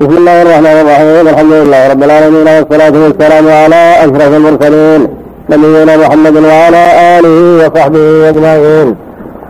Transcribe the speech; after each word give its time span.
بسم 0.00 0.16
الله 0.16 0.42
الرحمن 0.42 0.66
الرحيم. 0.66 1.28
الحمد 1.28 1.52
لله 1.52 1.88
رب 1.92 2.02
العالمين 2.02 2.48
والصلاة 2.48 2.96
والسلام 3.04 3.48
على 3.48 3.82
أشرف 4.04 4.32
المرسلين 4.36 5.08
نبينا 5.50 5.96
محمد 5.96 6.36
وعلى 6.36 6.82
آله 7.18 7.38
وصحبه 7.60 8.28
أجمعين. 8.28 8.96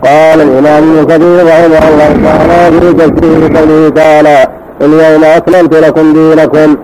قال 0.05 0.39
الإمام 0.47 0.83
ابن 0.83 1.07
كثير 1.11 1.47
رحمه 1.47 1.83
الله 1.91 2.11
تعالى 2.27 2.81
في 2.81 2.93
تفسير 2.93 3.57
قوله 3.57 3.89
تعالى 3.89 4.47
اليوم 4.81 5.25
أكملت 5.25 5.75
لكم 5.75 6.13
دينكم. 6.13 6.77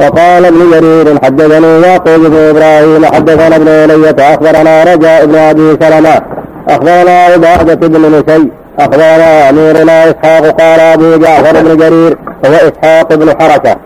وقال 0.00 0.44
ابن 0.46 0.70
جرير 0.72 1.18
حدثني 1.24 1.80
يعقوب 1.86 2.20
بن 2.32 2.36
إبراهيم 2.36 3.06
حدثنا 3.06 3.56
ابن 3.56 3.68
علية 3.68 4.34
أخبرنا 4.34 4.84
رجاء 4.84 5.26
بن 5.26 5.34
أبي 5.34 5.76
سلمة 5.80 6.20
أخبرنا 6.68 7.24
عبادة 7.24 7.88
بن 7.88 8.02
نسي 8.14 8.61
أخبرنا 8.78 9.50
أميرنا 9.50 10.10
إسحاق 10.10 10.60
قال 10.60 10.80
أبو 10.80 11.16
جعفر 11.16 11.62
بن 11.62 11.76
جرير 11.76 12.18
هو 12.46 12.52
إسحاق 12.52 13.14
بن 13.14 13.30
حركة 13.40 13.76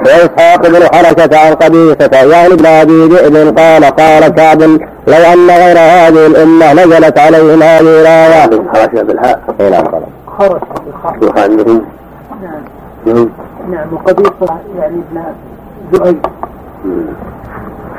وإسحاق 0.00 0.68
بن 0.68 0.86
حركة 0.94 1.38
عن 1.38 1.54
قبيصة 1.54 2.10
يعني 2.12 2.54
ابن 2.54 2.66
أبي 2.66 3.06
ذئب 3.06 3.58
قال 3.58 3.84
قال 3.84 4.28
كعب 4.28 4.62
لو 5.06 5.32
أن 5.32 5.50
غير 5.50 5.78
هذه 5.78 6.26
الأمة 6.26 6.72
نزلت 6.72 7.18
عليهم 7.18 7.62
هذه 7.62 7.80
الآية 7.80 8.62
حركة 8.74 9.02
بالحاء. 9.02 9.40
إيه 9.60 9.68
نعم 9.68 9.84
خرج 10.38 10.60
يخالفهم 11.22 11.84
نعم 13.06 13.28
نعم 13.70 13.92
وقبيصة 13.92 14.58
يعني 14.78 14.96
ابن 15.12 15.22
ذؤيب 15.92 16.18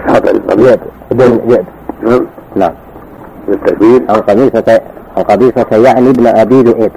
بالقبيل 0.08 0.68
جئت 0.68 0.80
ابن 1.12 1.60
نعم. 2.04 2.26
نعم. 2.56 2.72
بالتكبير 3.48 4.02
عن 4.10 4.16
قبيصة 4.16 4.80
قبيصة 5.22 5.66
يعني 5.72 6.10
ابن 6.10 6.28
أبي 6.28 6.62
ذئب. 6.62 6.92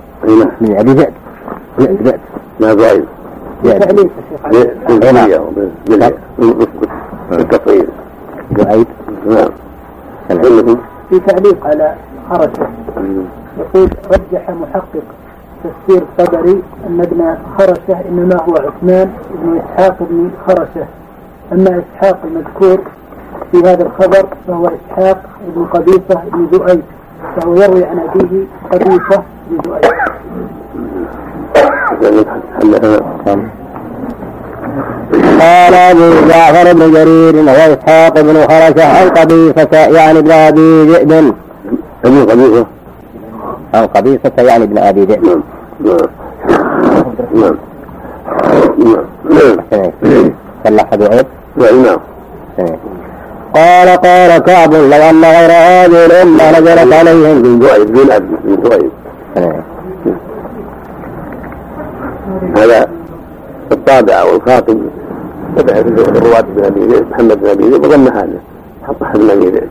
من 0.60 0.76
أبي 0.76 0.92
ذئب. 0.92 1.12
ذئب 1.80 2.02
ذئب. 2.02 2.20
ما 2.60 2.74
ضعيف 2.74 3.04
نعم. 3.64 3.80
سنة. 10.28 10.42
كلكم 10.42 10.76
في 11.10 11.20
تعليق 11.20 11.66
على 11.66 11.94
خرجة. 12.30 12.68
يقول 13.58 13.90
رجح 14.10 14.50
محقق 14.50 15.02
تفسير 15.64 16.02
الطبري 16.02 16.62
أن 16.86 17.00
ابن 17.00 17.34
خرشة 17.58 18.00
إنما 18.08 18.36
هو 18.48 18.54
عثمان 18.54 19.10
بن 19.30 19.60
إسحاق 19.60 19.96
بن 20.00 20.30
خرشة 20.46 20.86
أما 21.52 21.82
إسحاق 21.82 22.18
المذكور 22.24 22.78
في 23.52 23.58
هذا 23.58 23.82
الخبر 23.82 24.26
فهو 24.48 24.66
إسحاق 24.66 25.22
بن 25.56 25.64
قبيصة 25.64 26.22
بن 26.32 26.44
ذؤيب 26.52 26.82
فهو 27.36 27.54
يروي 27.62 27.84
عن 27.84 27.98
أبيه 27.98 28.46
قبيصة 28.72 29.22
بن 29.50 29.56
ذؤيب 29.66 29.86
قال 35.40 35.74
أبو 35.74 36.28
جعفر 36.28 36.72
بن 36.72 36.92
جرير 36.92 37.36
وإسحاق 37.36 38.20
بن 38.20 38.34
خرشة 38.34 38.84
عن 38.84 39.08
قبيصة 39.08 39.68
يعني 39.72 40.18
ابن 40.18 40.30
أبي 40.30 40.82
ذئب. 40.92 41.34
ابن 42.04 42.24
قبيصة؟ 42.30 42.66
عن 43.74 43.86
قبيصة 43.86 44.32
يعني 44.38 44.64
ابن 44.64 44.78
أبي 44.78 45.04
ذئب. 45.04 45.24
نعم. 45.24 45.42
نعم. 47.34 47.56
نعم. 48.78 49.56
نعم. 49.72 50.32
صلح 50.64 50.94
ذئب 50.94 51.26
نعم. 51.56 51.98
نعم 52.58 52.76
قال 53.54 53.88
قال 53.88 54.38
كعب 54.38 54.74
لو 54.74 55.10
أن 55.10 55.24
غير 55.24 55.50
هذه 55.50 56.06
الأمة 56.06 56.50
نزلت 56.50 56.92
عليهم 56.92 57.62
الأب 58.04 58.22
من 58.44 58.54
ذؤيب 58.54 58.90
هذا 62.56 62.88
الطابع 63.72 64.14
أو 64.14 64.36
الخاطب 64.36 64.78
تبع 65.56 65.72
الرواة 65.78 66.40
بن 66.40 66.64
أبي 66.64 66.80
ذئب 66.80 67.06
محمد 67.10 67.40
بن 67.40 67.48
أبي 67.48 67.64
ذئب 67.64 67.84
وظن 67.84 68.08
هذا. 68.08 68.40
حط 68.88 69.02
أحد 69.02 69.18
بن 69.18 69.30
أبي 69.30 69.46
ذئب. 69.46 69.68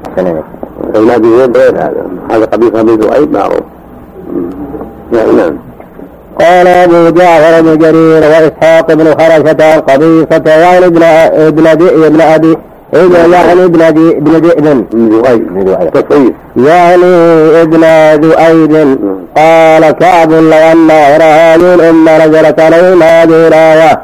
ابن 0.96 1.10
ابي 1.10 1.28
ذئب 1.28 1.58
غير 1.58 1.78
هذا. 1.78 2.06
هذا 2.32 2.46
قبيصه 2.46 2.82
بن 2.82 2.96
ذؤيب 2.96 3.32
معروف. 3.32 3.64
نعم 5.12 5.38
نعم. 5.38 5.58
قال 6.40 6.68
أبو 6.68 7.10
جعفر 7.10 7.62
بن 7.62 7.78
جرير 7.78 8.24
وإسحاق 8.24 8.94
بن 8.94 9.06
خرشة 9.06 9.74
عن 9.74 9.80
قبيصة 9.80 10.44
يعني 10.46 10.86
ابن 10.86 11.68
ابن 12.06 12.22
أبي 12.22 12.58
ابن 12.94 13.34
يعني 13.34 13.64
ابن 13.66 13.82
ذئب 13.82 14.16
ابن 14.18 14.32
ذئب 14.32 14.66
من 14.92 15.10
ذؤيب. 15.66 15.92
تصوير 15.94 16.34
يعني 16.58 17.06
ابن 17.62 17.84
ذؤيب 18.26 18.98
قال 19.38 19.92
كعب 19.92 20.32
لو 20.32 20.54
أن 20.54 20.92
هذه 20.92 21.76
الأمة 21.76 22.26
نزلت 22.26 22.60
عليهم 22.60 23.04
هذه 23.04 23.48
الآية 23.48 24.02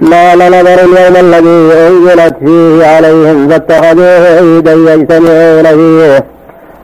ما 0.00 0.34
لنظر 0.34 0.80
اليوم 0.84 1.16
الذي 1.16 1.72
أنزلت 1.88 2.34
فيه 2.44 2.86
عليهم 2.86 3.48
فاتخذوه 3.48 4.38
عيدا 4.38 4.72
يجتمعون 4.72 5.64
فيه. 5.64 6.24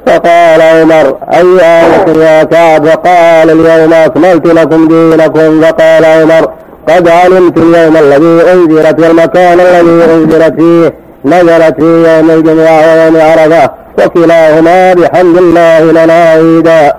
فقال 0.06 0.62
عمر 0.62 1.16
أي 1.32 1.60
آية 1.60 2.25
يا 2.25 2.44
كعب 2.44 2.87
فقال 2.87 3.50
اليوم 3.50 3.93
أكملت 3.93 4.47
لكم 4.47 4.88
دينكم. 4.88 5.60
فقال 5.60 6.04
عمر 6.04 6.48
قد 6.88 7.09
علمت 7.09 7.59
اليوم 7.59 7.97
الذي 7.97 8.53
أنزلت 8.53 9.00
والمكان 9.00 9.60
الذي 9.60 10.12
أنزلت 10.14 10.54
فيه. 10.60 11.03
نزلت 11.25 11.75
في 11.81 12.17
يوم 12.17 12.31
الجمعة 12.31 12.81
ويوم 12.81 13.17
عرفة 13.17 13.71
وكلاهما 13.99 14.95
بحمد 14.95 15.37
الله 15.37 15.81
لنا 15.81 16.12
عيدا 16.12 16.93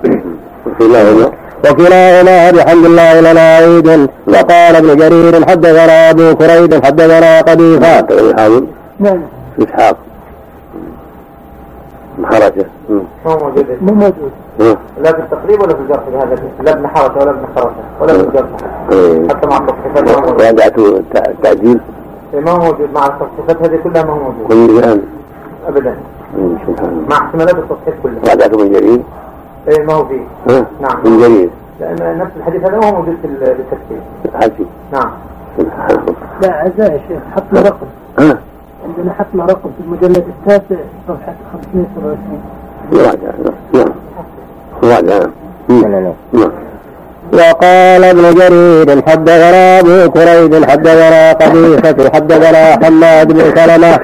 الله 0.80 1.32
وكلاهما 1.70 2.50
بحمد 2.50 2.84
الله 2.84 3.20
لنا 3.20 3.56
عيد. 3.56 3.88
وقال 4.26 4.76
ابن 4.76 4.96
جرير 4.96 5.46
حدثنا 5.48 6.10
أبو 6.10 6.34
كريب 6.34 6.84
حدثنا 6.84 7.40
الحاضر 7.40 8.62
نعم. 9.00 9.22
إسحاق. 9.62 9.96
حركة. 12.24 12.64
ما 13.24 13.36
موجود. 13.36 13.66
مو 13.80 13.92
موجود. 13.92 14.30
لا 15.02 15.12
في 15.12 15.18
التقريب 15.18 15.62
ولا 15.62 15.74
في 15.74 15.80
الجرح 15.80 16.02
هذا؟ 16.22 16.38
لا 16.60 16.72
ابن 16.72 16.88
حركة 16.88 17.20
ولا 17.20 17.30
ابن 17.30 17.44
خرسة 17.56 17.70
ولا 18.00 18.12
في 18.12 18.20
الجرح. 18.20 18.48
حتى 19.30 19.46
مع 19.46 19.66
راجعته 20.40 21.02
التعديل 21.14 21.80
ما 22.40 22.50
هو 22.50 22.58
موجود. 22.58 22.88
مع 22.94 23.06
التصحيفات 23.06 23.62
هذه 23.70 23.80
كلها 23.84 24.02
ما 24.04 24.12
هو 24.12 24.18
موجود. 24.18 24.46
كل 24.48 24.78
الآن؟ 24.78 25.02
ابدا. 25.68 25.96
سبحان 26.66 26.88
الله. 26.88 27.08
مع 27.10 27.16
احتمالات 27.26 27.54
التصحيح 27.56 27.94
كلها. 28.02 28.20
راجعته 28.34 28.58
من 28.64 28.72
جرير 28.72 29.00
إيه 29.68 29.82
ما 29.86 29.92
هو 29.92 30.04
فيه. 30.04 30.20
ها؟ 30.48 30.66
نعم. 30.80 30.98
من 31.04 31.18
جرير 31.20 31.50
لأن 31.80 32.18
نفس 32.18 32.30
الحديث 32.36 32.62
هذا 32.64 32.78
ما 32.78 32.86
هو 32.88 32.92
موجود 32.92 33.16
في 33.22 33.26
ال- 33.26 33.38
بالتفسير 33.56 34.00
حسي 34.34 34.66
نعم. 34.92 35.10
لا 36.42 36.60
أعزائي 36.62 36.92
يا 36.92 37.00
شيخ 37.08 37.18
حط 37.36 37.42
له 37.52 37.60
رقم. 37.62 37.86
ها؟ 38.18 38.38
عندنا 38.88 39.12
حط 39.12 39.26
له 39.34 39.44
رقم 39.44 39.70
في 39.78 39.84
المجلد 39.84 40.24
التاسع 40.28 40.80
صفحة 41.08 41.34
527 41.52 42.40
راجع 42.92 43.30
نعم. 43.74 43.92
راجع 44.82 45.26
نعم 45.68 46.12
نعم. 46.32 46.50
وقال 47.36 48.04
ابن 48.04 48.34
جرير 48.34 49.02
حدثنا 49.08 49.80
أبو 49.80 50.10
كريب 50.10 50.70
حدثنا 50.70 51.32
قبيصة 51.32 52.10
حدثنا 52.14 52.78
حماد 52.84 53.32
بن 53.32 53.40
سلمة 53.56 53.98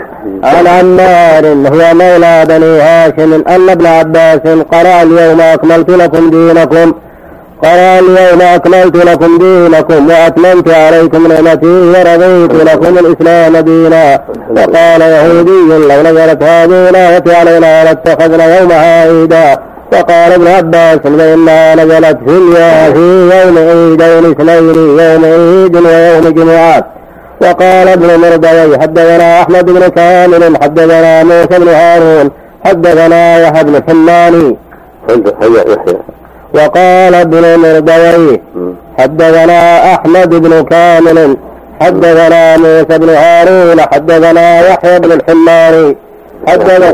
عن 0.44 0.66
عمار 0.66 1.46
هو 1.46 1.94
مولى 1.94 2.44
بني 2.48 2.80
هاشم 2.80 3.32
أن 3.48 3.70
ابن 3.70 3.86
عباس 3.86 4.40
قرأ 4.72 5.02
اليوم 5.02 5.40
أكملت 5.40 5.90
لكم 5.90 6.30
دينكم. 6.30 6.92
قرأ 7.62 7.98
اليوم 7.98 8.42
أكملت 8.42 8.96
لكم 8.96 9.38
دينكم 9.38 10.10
وأتممت 10.10 10.70
عليكم 10.70 11.26
نعمتي 11.26 11.66
ورضيت 11.66 12.54
لكم 12.54 12.98
الإسلام 12.98 13.56
دينا. 13.56 14.20
وقال 14.50 15.00
يهودي 15.00 15.86
لو 15.88 16.02
نزلت 16.02 16.42
هذه 16.42 16.88
الآية 16.90 17.36
علينا 17.36 17.84
لاتخذنا 17.84 18.58
يومها 18.58 19.02
عيدا. 19.02 19.58
وقال 19.92 20.32
ابن 20.32 20.46
عباس 20.46 20.98
فإنها 20.98 21.74
نزلت 21.74 22.18
في 22.26 22.40
في 22.94 23.30
يوم 23.44 23.58
عيدين 23.58 24.30
اثنين 24.30 24.98
يوم 24.98 25.24
عيد 25.24 25.76
ويوم 25.76 26.34
جمعة. 26.34 26.84
وقال 27.42 27.88
ابن 27.88 28.06
مردوي 28.20 28.78
حدثنا 28.78 29.40
أحمد 29.42 29.64
بن 29.66 29.88
كامل 29.88 30.56
حدثنا 30.62 31.24
موسى 31.24 31.58
بن 31.58 31.68
هارون 31.68 32.30
حدثنا 32.64 33.38
يحيى 33.38 33.64
بن 33.64 33.82
حماني 33.88 34.56
وقال 36.54 37.14
ابن 37.14 37.58
مردوي 37.58 38.40
حدثنا 38.98 39.94
أحمد 39.94 40.34
بن 40.34 40.62
كامل 40.64 41.36
حدثنا 41.80 42.56
موسى 42.56 42.98
بن 42.98 43.08
هارون 43.08 43.80
حدثنا 43.80 44.68
يحيى 44.68 44.98
بن 44.98 45.12
الحماني 45.12 45.96
حدثنا 46.48 46.92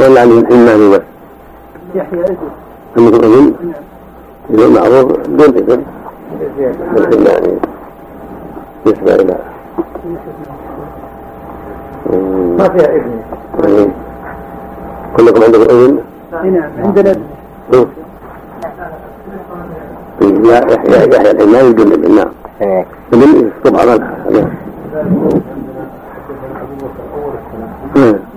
ولا 0.00 0.20
عن 0.20 0.30
الحماني 0.30 0.88
بس 0.90 1.00
يحيى 1.94 2.20
إذن 2.24 2.36
عندكم 2.96 3.24
اذن 3.24 3.54
إذا 4.50 4.68
معروف 4.68 5.12
دون 5.28 5.48
اذن 5.56 5.82
الحماني 6.96 7.58
بالنسبة 8.84 9.14
إلى 9.14 9.36
ما 12.58 12.68
فيها 12.68 12.96
ابني 12.96 13.20
يعني 13.64 13.90
كلكم 15.16 15.42
عندكم 15.42 15.62
اذن 15.62 16.00
نعم. 16.32 16.70
عندنا 16.78 17.14
يحيى 20.22 21.10
يحيى 21.14 21.30
الحماني 21.30 21.68
يدل 21.68 22.14
نعم 22.14 22.28
يدل 23.12 23.50
طبعا. 23.64 23.84
نعم 27.94 28.29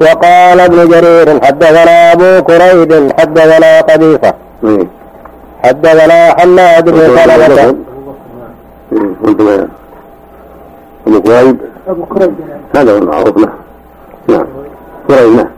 وقال 0.00 0.60
ابن 0.60 0.88
جرير 0.88 1.44
حدثنا 1.44 2.12
أبو 2.12 2.42
كريب 2.42 3.12
حدثنا 3.20 3.80
قبيصة. 3.80 4.34
حدثنا 5.64 6.40
حماد 6.40 6.90
بن 6.90 7.00
سلمة. 7.16 7.76
أبو 11.06 11.20
كريب. 11.22 11.56
أبو 11.88 12.04
كريب. 12.04 12.34
هذا 12.76 12.92
هو 12.92 12.98
المعروف 12.98 13.36
له. 13.38 13.48
نعم. 14.28 14.46
كريب 15.08 15.36
نعم 15.36 15.48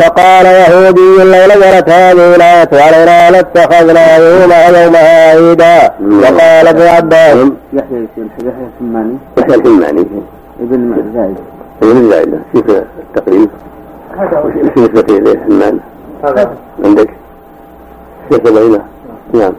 فقال 0.00 0.46
يهودي 0.46 1.16
لو 1.18 1.24
نزلت 1.24 1.88
هذه 1.88 2.34
الآية 2.34 2.68
علينا 2.72 3.30
لاتخذنا 3.30 4.16
يومها 4.16 4.84
يومها 4.84 5.30
عيدا. 5.30 5.92
وقال 6.22 6.68
ابن 6.68 6.82
عباس. 6.82 7.36
يحيى 7.72 8.08
يحيى 8.16 8.66
الحماني 8.74 9.16
يحيى 9.38 9.54
الحماني. 9.54 10.06
ابن 10.60 11.12
زايد 11.14 11.36
ابن 11.90 12.10
زايد 12.10 12.40
كيف 12.52 12.70
التقريب؟ 12.70 13.48
في 14.74 14.80
نسبة 14.80 15.18
إليه 15.18 15.32
الحماني 15.32 15.80
عندك؟ 16.84 17.10
شيخ 18.30 18.40
بينه؟ 18.40 18.84
نعم. 19.32 19.52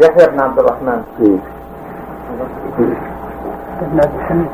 يحيى 0.00 0.26
بن 0.26 0.40
عبد 0.40 0.58
الرحمن. 0.58 1.02
ابن 3.82 4.00
عبد 4.00 4.14
الحميد 4.14 4.46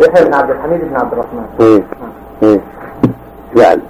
يحيى 0.00 0.24
بن 0.24 0.34
عبد 0.34 0.50
الحميد 0.50 0.80
بن 0.80 0.96
عبد 0.96 1.12
الرحمن. 1.12 1.44
إيه. 1.60 1.82
إيه. 2.42 2.60
جعل. 3.56 3.80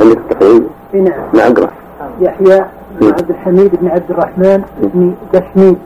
عندك 0.00 0.16
التقريب 0.16 0.66
نعم. 0.92 1.12
نعم 1.32 1.52
اقرأ. 1.52 1.70
يحيى 2.20 2.64
بن 3.00 3.06
عبد 3.06 3.30
الحميد 3.30 3.76
بن 3.80 3.88
عبد 3.88 4.10
الرحمن 4.10 4.62
بن 4.78 5.14
دشميد 5.32 5.78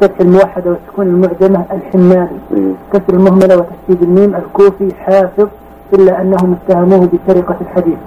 فتح 0.00 0.20
الموحدة 0.20 0.70
والسكون 0.70 1.06
المعجمة 1.06 1.64
الحماني. 1.72 2.38
كسر 2.92 3.02
المهملة 3.10 3.56
وتشديد 3.56 4.02
الميم 4.02 4.34
الكوفي 4.34 4.94
حافظ 4.94 5.48
إلا 5.92 6.20
أنهم 6.20 6.56
اتهموه 6.66 7.08
بسرقة 7.12 7.56
الحديث. 7.60 7.98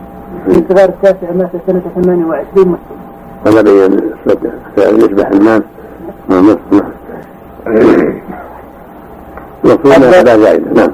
في 0.45 0.63
صغار 0.69 0.89
التاسع 0.89 1.31
مات 1.37 1.49
سنة 1.67 1.81
28 1.95 2.67
مسلم. 2.67 2.77
هذا 3.47 3.61
بين 3.61 3.99
يشبه 4.77 5.25
حمام 5.25 5.63
نعم 6.29 6.57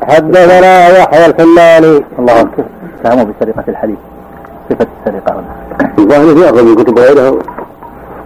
حدثنا 0.03 0.87
يحيى 0.97 1.25
الحماني. 1.25 2.03
الله. 2.19 2.41
أكبر 2.41 2.63
اتهموا 2.99 3.23
بسرقة 3.23 3.63
الحديث. 3.67 3.97
صفة 4.69 4.87
السرقة. 4.99 5.43
هنا 5.79 5.93
الظاهر 5.99 6.37
يأخذ 6.37 6.63
من 6.63 6.75
كتب 6.75 6.99
غيره 6.99 7.39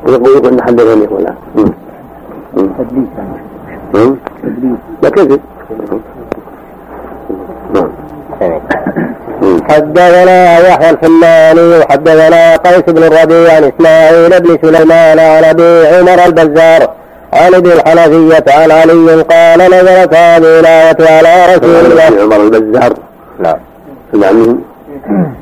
ويقول 0.08 0.48
أن 0.48 0.62
حدثني. 0.62 1.08
ولا 1.08 1.34
تدليس 2.56 3.08
يعني. 3.18 4.16
تدليس. 4.44 4.78
لا 5.04 5.10
كذب 5.10 5.42
نعم. 7.74 7.92
حدثنا 9.70 10.60
يحيى 10.60 10.90
الحماني 10.90 11.78
وحدثنا 11.80 12.56
قيس 12.56 12.82
بن 12.88 13.04
الربيع 13.04 13.56
عن 13.56 13.64
إسماعيل 13.64 14.40
بن 14.42 14.58
سليمان 14.62 15.20
عن 15.20 15.44
أبي 15.44 15.88
عمر 15.88 16.26
البزار 16.26 16.90
عن 17.34 17.56
ابن 17.56 17.72
الحنفية 17.72 18.46
عن 18.48 18.72
علي 18.72 19.22
قال 19.22 19.60
نزلت 19.60 20.14
هذه 20.14 20.60
الآية 20.60 21.18
على 21.18 21.56
رسول 21.56 21.92
الله. 21.92 22.22
عمر 22.24 22.42
البزار. 22.42 22.94
نعم. 23.40 23.58
سمعني 24.12 24.56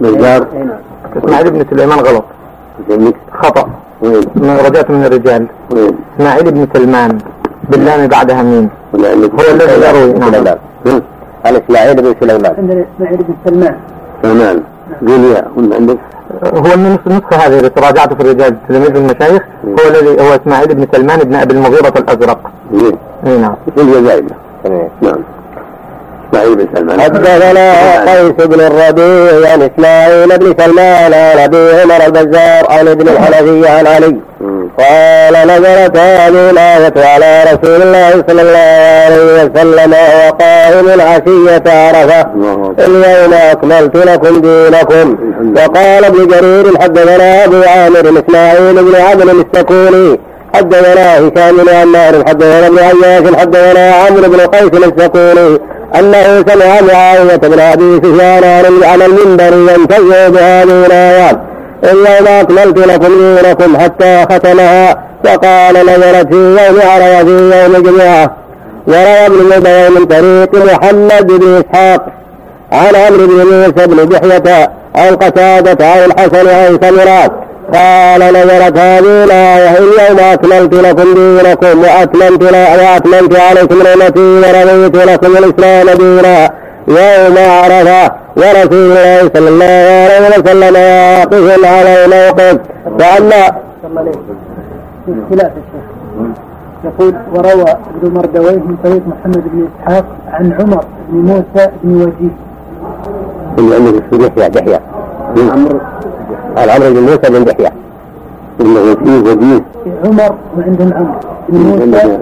بزار. 0.01 0.47
إسماعيل 1.17 1.51
بن 1.51 1.65
سليمان 1.69 1.99
غلط. 1.99 2.25
خطأ. 3.31 3.69
رجعت 4.67 4.89
من 4.91 5.05
الرجال. 5.05 5.47
إسماعيل 6.17 6.51
بن 6.51 6.67
سلمان. 6.73 7.17
باللام 7.69 8.07
بعدها 8.07 8.43
ميم 8.43 8.69
هو 8.93 8.99
الذي 9.51 9.87
يروي. 9.87 10.13
نعم. 10.13 11.01
عن 11.45 11.55
إسماعيل 11.55 11.95
بن 11.95 12.15
سليمان 12.19 12.53
عندنا 12.57 12.85
إسماعيل 12.95 13.17
بن 13.17 13.33
سلمان. 13.45 13.75
سلمان. 14.23 14.63
قول 15.07 15.23
يا 15.23 15.45
عندك. 15.77 15.97
هو 16.43 16.73
النسخة 16.73 17.35
هذه 17.35 17.57
اللي 17.57 17.69
تراجعت 17.69 18.13
في 18.13 18.21
الرجال. 18.21 18.55
تلميذ 18.67 18.95
المشايخ. 18.95 19.43
هو 19.65 19.87
الذي 19.89 20.21
هو 20.21 20.35
إسماعيل 20.35 20.75
بن 20.75 20.87
سلمان 20.93 21.19
بن 21.19 21.35
أبي 21.35 21.53
المغيرة 21.53 21.93
الأزرق. 21.97 22.51
إي 23.27 23.37
نعم. 23.37 23.55
قول 23.77 23.87
يا 23.89 24.21
نعم. 25.01 25.19
إسماعيل 26.33 26.55
بن 26.55 26.67
سلمان. 26.75 27.01
حدثنا 27.01 27.71
قيس 28.11 28.47
بن 28.47 28.61
الربيع 28.61 29.51
عن 29.51 29.61
إسماعيل 29.61 30.37
بن 30.37 30.55
سلمان 30.63 31.13
عن 31.13 31.39
أبي 31.39 31.81
عمر 31.81 32.05
البزار 32.05 32.65
عن 32.69 32.87
ابن 32.87 33.07
الحنفي 33.07 33.67
عن 33.67 33.87
علي. 33.87 34.15
قال 34.79 35.47
نزلت 35.47 35.97
هذه 35.97 36.49
الآية 36.49 36.93
على 37.05 37.43
رسول 37.43 37.81
الله 37.81 38.23
صلى 38.27 38.41
الله 38.41 39.03
عليه 39.05 39.43
وسلم 39.43 39.93
وهو 39.93 40.31
قائم 40.31 41.01
عشية 41.01 41.63
عرفة 41.67 42.27
اليوم 42.79 43.33
أكملت 43.33 43.95
لكم 43.95 44.41
دينكم. 44.41 45.17
وقال 45.57 46.05
ابن 46.05 46.27
جرير 46.27 46.81
حدثنا 46.81 47.45
أبو 47.45 47.61
عامر 47.63 48.23
إسماعيل 48.27 48.83
بن 48.83 48.95
عمرو 48.95 49.41
السكوني 49.41 50.19
حدثنا 50.55 51.17
هشام 51.17 51.57
بن 51.57 51.69
عمار 51.69 52.25
حدثنا 52.27 52.67
ابن 52.67 52.79
عياش 52.79 53.35
حدثنا 53.35 53.91
عمرو 53.95 54.29
بن 54.29 54.39
قيس 54.39 54.83
السكوني 54.83 55.59
أنه 55.99 56.43
سمع 56.47 56.81
معاوية 56.93 57.35
بن 57.35 57.59
أبي 57.59 57.97
سفيان 58.03 58.83
عن 58.83 59.01
المنبر 59.01 59.73
ينتهي 59.73 60.29
بهذه 60.31 60.85
الآيات 60.85 61.39
اليوم 61.83 62.27
أكملت 62.27 62.77
لكم 62.77 63.35
دينكم 63.41 63.77
حتى 63.77 64.25
ختمها 64.31 64.97
وقال 65.25 65.77
نزلت 65.77 66.27
في 66.27 66.35
يوم 66.35 66.79
عرفة 66.91 67.23
في 67.23 67.61
يوم 67.63 67.75
الجمعة 67.75 68.31
وروى 68.87 69.25
ابن 69.25 69.57
مبين 69.57 69.91
من 69.91 70.05
طريق 70.05 70.65
محمد 70.73 71.27
بن 71.27 71.63
إسحاق 71.71 72.05
عن 72.71 72.95
عمرو 72.95 73.27
بن 73.27 73.33
موسى 73.45 73.87
بن 73.87 74.09
دحية 74.09 74.69
عن 74.95 75.15
قتادة 75.15 75.85
عن 75.87 75.99
الحسن 76.11 76.47
عن 76.49 76.79
سمرات 76.81 77.31
قال 77.73 78.19
نزلت 78.19 78.77
هذه 78.77 79.23
الآية 79.23 79.77
اليوم 79.77 80.19
أكملت 80.19 80.73
لكم 80.73 81.13
دينكم 81.13 81.79
وأتممت 81.79 82.43
وأتممت 82.43 83.39
عليكم 83.39 83.75
نعمتي 83.83 84.19
ورضيت 84.19 84.95
لكم 84.95 85.37
الإسلام 85.37 85.97
دينا 85.97 86.49
يوم 86.87 87.37
عرفة 87.37 88.11
ورسول 88.37 88.73
الله 88.73 89.29
صلى 89.35 89.49
الله 89.49 89.65
عليه 89.65 90.39
وسلم 90.39 90.75
واقف 90.75 91.65
على 91.65 92.05
الموقف 92.05 92.59
فأما 92.99 93.51
يقول 96.85 97.15
وروى 97.35 97.65
ابن 98.01 98.13
مردويه 98.15 98.55
من 98.55 98.75
طريق 98.83 99.01
محمد 99.07 99.43
بن 99.53 99.67
إسحاق 99.67 100.05
عن 100.31 100.53
عمر 100.53 100.83
بن 101.09 101.17
موسى 101.17 101.69
بن 101.83 101.95
وجيه. 102.01 102.33
اللي 103.59 103.75
عندك 103.75 104.03
في 104.11 104.17
دحية 104.17 104.47
دحية. 104.47 104.79
عمرو 105.51 105.79
قال 106.57 106.69
عمرو 106.69 106.93
بن 106.93 106.99
موسى 106.99 107.29
بن 107.29 107.43
دحية. 107.43 107.71
إنه 108.61 108.79
وجيه 108.79 109.31
وجيه. 109.31 109.61
عمر 110.05 110.35
وعندهم 110.57 110.93
عمرو 110.93 111.13
بن 111.49 111.57
موسى 111.59 112.17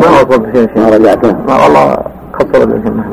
ما 0.00 0.06
وصلت 0.10 0.56
شيء 0.56 0.68
ما 0.76 0.88
رجعته. 0.88 1.32
ما 1.48 1.54
والله 1.62 1.96
خسر 2.32 2.62
الجماعة. 2.62 3.12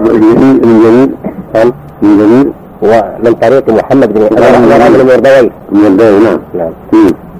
الجميل 0.00 0.56
الجميل 0.64 1.10
قال 1.54 1.72
الجميل 2.02 2.52
ومن 2.82 3.32
طريق 3.42 3.70
محمد 3.70 4.14
بن 4.14 4.20
بن 4.28 5.06
مردوي. 5.06 5.50
مردوي 5.72 6.18
نعم. 6.24 6.38
نعم. 6.54 6.72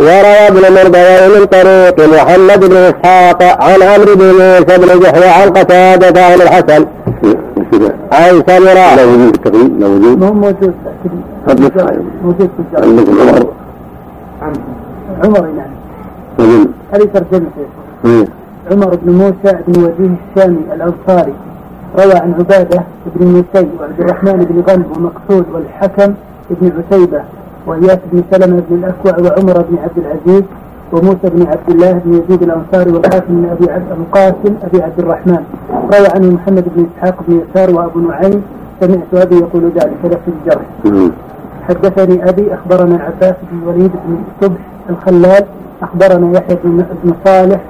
وروى 0.00 0.49
ابن 0.49 0.75
مردوي 0.75 1.40
من 1.40 1.45
طريق 1.47 1.97
محمد 2.14 2.64
بن 2.64 2.76
إسحاق 2.76 3.42
عن 3.42 3.83
عمرو 3.83 4.14
بن 4.14 4.26
موسى 4.26 4.78
بن 4.78 5.00
جحوى 5.00 5.28
عن 5.28 5.49
قتادة 5.50 6.25
عن 6.25 6.40
الحسن. 6.40 6.87
عن 8.12 8.42
سمراء 8.49 8.97
لا 8.97 9.04
وجود 9.04 9.35
التقييد 9.35 9.81
لا 9.81 9.87
وجود. 9.87 10.19
ما 10.21 10.28
هو 10.28 10.33
موجود؟ 10.33 10.75
موجود 12.25 12.51
في 12.57 12.77
عندكم 12.77 13.13
عمر. 13.21 13.47
عمر. 15.25 15.47
نعم 15.57 16.67
هذه 16.93 17.05
ترجمته 17.15 17.67
عمر 18.71 18.99
بن 19.03 19.13
موسى 19.13 19.59
بن 19.69 19.83
وجيه 19.85 20.15
الشامي 20.29 20.59
الأنصاري 20.75 21.33
روى 21.99 22.15
عن 22.15 22.35
عبادة 22.39 22.83
بن 23.17 23.27
موسي 23.27 23.69
وعبد 23.81 24.01
الرحمن 24.01 24.37
بن 24.51 24.73
غنم 24.73 24.85
ومقصود 24.97 25.47
والحكم 25.55 26.15
بن 26.51 26.73
عتيبة 26.79 27.23
وإياس 27.67 27.99
بن 28.13 28.23
سلمة 28.31 28.63
بن 28.71 28.77
الأكوع 28.77 29.13
وعمر 29.13 29.65
بن 29.71 29.79
عبد 29.79 29.99
العزيز 29.99 30.43
وموسى 30.93 31.25
بن 31.25 31.47
عبد 31.47 31.69
الله 31.69 31.93
بن 31.93 32.13
يزيد 32.13 32.43
الأنصاري 32.43 32.93
والقاسم 32.93 33.25
بن 33.29 33.49
أبي 33.51 33.73
عبد 33.73 33.91
القاسم 33.91 34.55
أبي 34.63 34.83
عبد 34.83 34.99
الرحمن. 34.99 35.45
روى 35.71 36.07
عنه 36.15 36.31
محمد 36.31 36.65
بن 36.77 36.87
إسحاق 36.97 37.15
بن 37.29 37.41
يسار 37.41 37.75
وأبو 37.75 38.01
نعيم. 38.01 38.43
سمعت 38.81 39.15
أبي 39.15 39.37
يقول 39.37 39.73
ذلك 39.77 39.93
في 40.03 40.31
الجرح 40.31 40.67
حدثني 41.69 42.28
أبي 42.28 42.54
أخبرنا 42.54 42.99
عباس 43.02 43.35
بن 43.52 43.59
الوليد 43.62 43.90
بن 44.07 44.16
صبح 44.40 44.59
الخلال 44.90 45.45
أخبرنا 45.83 46.38
يحيى 46.38 46.57
بن 47.04 47.12
صالح 47.25 47.61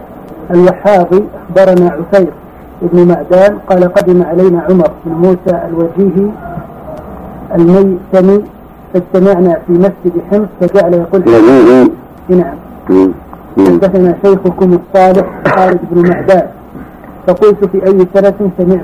الوحاضي 0.51 1.23
أخبرنا 1.35 1.91
عفير 1.91 2.31
بن 2.83 3.09
معدان 3.09 3.59
قال 3.69 3.93
قدم 3.95 4.23
علينا 4.23 4.61
عمر 4.61 4.91
بن 5.07 5.13
موسى 5.13 5.61
الوجيهي 5.69 6.31
الميتمي 7.55 8.43
اجتمعنا 8.97 9.59
في 9.67 9.73
مسجد 9.73 10.13
حمص 10.31 10.49
فجعل 10.61 10.95
يقول 10.95 11.23
نعم. 12.29 12.55
حدثنا 13.59 14.15
شيخكم 14.25 14.79
الصالح 14.79 15.27
خالد 15.57 15.81
بن 15.91 16.09
معدان 16.09 16.47
فقلت 17.27 17.65
في 17.65 17.87
أي 17.87 18.07
سنة 18.15 18.35
سمعت 18.59 18.81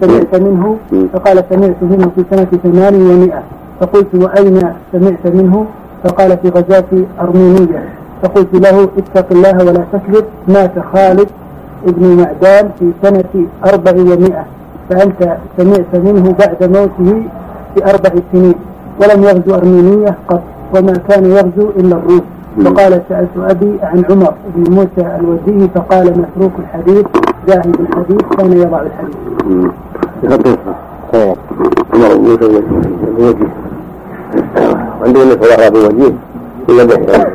سمعت 0.00 0.34
منه؟ 0.34 0.76
فقال 1.12 1.44
سمعت 1.50 1.76
منه 1.82 2.10
في 2.16 2.24
سنة 2.30 2.44
ثمان 2.62 2.94
ومئة 2.94 3.42
فقلت 3.80 4.14
وأين 4.14 4.60
سمعت 4.92 5.24
منه؟ 5.24 5.66
فقال 6.04 6.38
في 6.42 6.48
غزاة 6.48 6.90
أرمينية. 7.20 7.88
فقلت 8.22 8.54
له 8.54 8.88
اتق 8.98 9.26
الله 9.32 9.64
ولا 9.64 9.84
تكذب 9.92 10.24
مات 10.48 10.72
خالد 10.92 11.28
ابن 11.86 12.16
معدان 12.16 12.70
في 12.78 12.90
سنة 13.02 13.46
أربع 13.66 13.92
ومئة 13.92 14.44
فأنت 14.90 15.36
سمعت 15.56 15.92
منه 15.94 16.34
بعد 16.38 16.70
موته 16.76 17.22
بأربع 17.76 18.10
سنين. 18.32 18.54
ولم 19.00 19.22
يغزو 19.24 19.54
أرمينية 19.54 20.14
قط 20.28 20.42
وما 20.74 20.92
كان 21.08 21.24
يغزو 21.24 21.70
إلا 21.76 21.96
الروس 21.96 22.22
فقال 22.64 23.02
سألت 23.08 23.30
أبي 23.36 23.78
عن 23.82 24.04
عمر 24.10 24.34
بن 24.56 24.72
موسى 24.74 25.16
الوزي 25.20 25.68
فقال 25.74 26.06
متروك 26.06 26.52
الحديث 26.58 27.06
ذاهب 27.46 27.74
الحديث 27.80 28.22
كان 28.36 28.52
يضع 28.52 28.80
الحديث. 28.80 29.16
عمر 31.94 32.16
بن 32.16 32.22
موسى 32.22 32.62
الوزي 33.08 33.46
عنده 35.02 35.24
نسبة 35.24 35.68
بوجيه 35.68 36.12
إلى 36.68 36.84
دحية. 36.86 37.34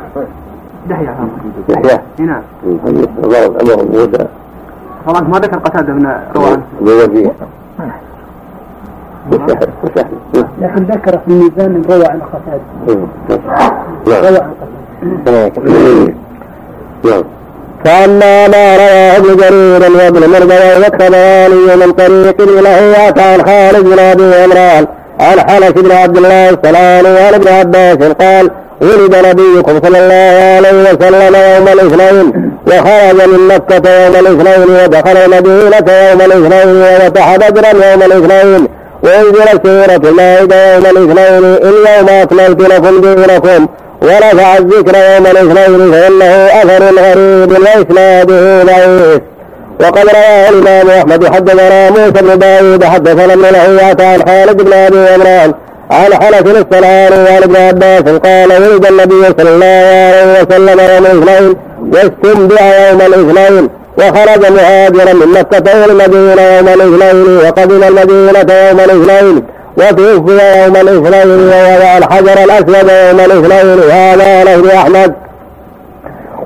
دحية. 0.89 1.15
دحية 1.69 2.01
نعم. 2.19 2.41
عمر 2.63 3.75
بن 3.75 3.97
موسى 3.97 4.27
طبعا 5.07 5.21
ما 5.21 5.37
ذكر 5.39 5.57
قتادة 5.57 5.93
من 5.93 6.05
روان. 6.35 6.61
بوجيه 6.81 7.31
لكن 10.61 10.83
ذكر 10.83 11.17
في 11.17 11.27
الميزان 11.27 11.83
روى 11.89 12.05
عن 12.05 12.19
قتادة. 12.21 12.61
روى 14.07 14.37
عن 14.37 15.49
قتادة. 15.55 16.13
نعم. 17.03 17.23
فأما 17.85 18.47
ما 18.47 18.75
رواه 18.77 19.17
ابن 19.17 19.35
جرير 19.37 19.81
وابن 19.97 20.29
مردوي 20.29 20.83
والطبراني 20.83 21.85
من 21.85 21.91
طريق 21.91 22.41
له 22.61 22.95
عن 23.17 23.41
خالد 23.45 23.85
بن 23.85 23.99
أبي 23.99 24.35
عمران. 24.43 24.87
عن 25.21 25.39
حنس 25.49 25.71
بن 25.71 25.91
عبد 25.91 26.17
الله 26.17 26.49
السلامي 26.49 27.19
عن 27.19 27.33
ابن 27.33 27.47
عباس 27.47 27.97
قال 27.97 28.51
ولد 28.81 29.15
نبيكم 29.15 29.79
صلى 29.83 29.99
الله 29.99 30.57
عليه 30.57 30.81
وسلم 30.81 31.35
يوم 31.35 31.67
الاثنين 31.67 32.51
وخرج 32.67 33.29
من 33.29 33.47
مكة 33.47 34.05
يوم 34.05 34.15
الاثنين 34.15 34.77
ودخل 34.83 35.17
المدينة 35.17 35.91
يوم 36.09 36.21
الاثنين 36.21 36.81
وفتح 36.81 37.35
بدرا 37.35 37.69
يوم 37.69 38.03
الاثنين. 38.03 38.67
وأنزل 39.03 39.59
سورة 39.63 40.09
المائدة 40.09 40.75
يوم 40.75 40.85
الاثنين 40.85 41.55
اليوم 41.55 42.09
أكملت 42.09 42.61
لكم 42.61 43.01
دينكم 43.01 43.67
ورفع 44.01 44.57
الذكر 44.57 44.95
يوم 44.95 45.25
الاثنين 45.27 45.91
فإنه 45.91 46.25
أثر 46.61 46.83
غريب 46.83 47.51
وإسناده 47.51 48.63
ضعيف. 48.63 49.21
وقد 49.81 50.09
رواه 50.09 50.49
الإمام 50.49 50.89
أحمد 50.89 51.25
حدثنا 51.33 51.89
موسى 51.89 52.11
بن 52.11 52.39
داوود 52.39 52.83
حدثنا 52.83 53.33
ابن 53.33 53.41
لهيعة 53.41 53.97
عن 53.99 54.21
خالد 54.27 54.61
بن 54.61 54.73
أبي 54.73 55.09
عمران 55.09 55.53
عن 55.91 56.13
حنف 56.13 56.45
الصنعاني 56.47 57.15
وعن 57.23 57.43
ابن 57.43 57.55
عباس 57.55 58.01
قال 58.01 58.51
ولد 58.51 58.85
النبي 58.85 59.25
صلى 59.37 59.49
الله 59.49 59.65
عليه 59.65 60.41
وسلم 60.41 60.79
يوم 60.79 61.05
الاثنين 61.05 61.55
واستنبع 61.93 62.89
يوم 62.89 63.01
الاثنين 63.01 63.69
وخرج 63.97 64.51
مهاجرا 64.51 65.13
من 65.13 65.27
مكة 65.27 65.71
إلى 65.73 65.85
المدينة 65.85 66.41
يوم 66.41 66.67
الاثنين 66.67 67.37
وقدم 67.37 67.83
المدينة 67.83 68.53
يوم 68.53 68.79
الاثنين 68.79 69.43
وتوفي 69.77 70.61
يوم 70.63 70.75
الاثنين 70.75 71.29
ووضع 71.29 71.97
الحجر 71.97 72.43
الأسود 72.43 72.89
يوم 72.89 73.19
الاثنين. 73.19 73.79
وهذا 73.89 74.43
لفظ 74.43 74.67
أحمد. 74.67 75.13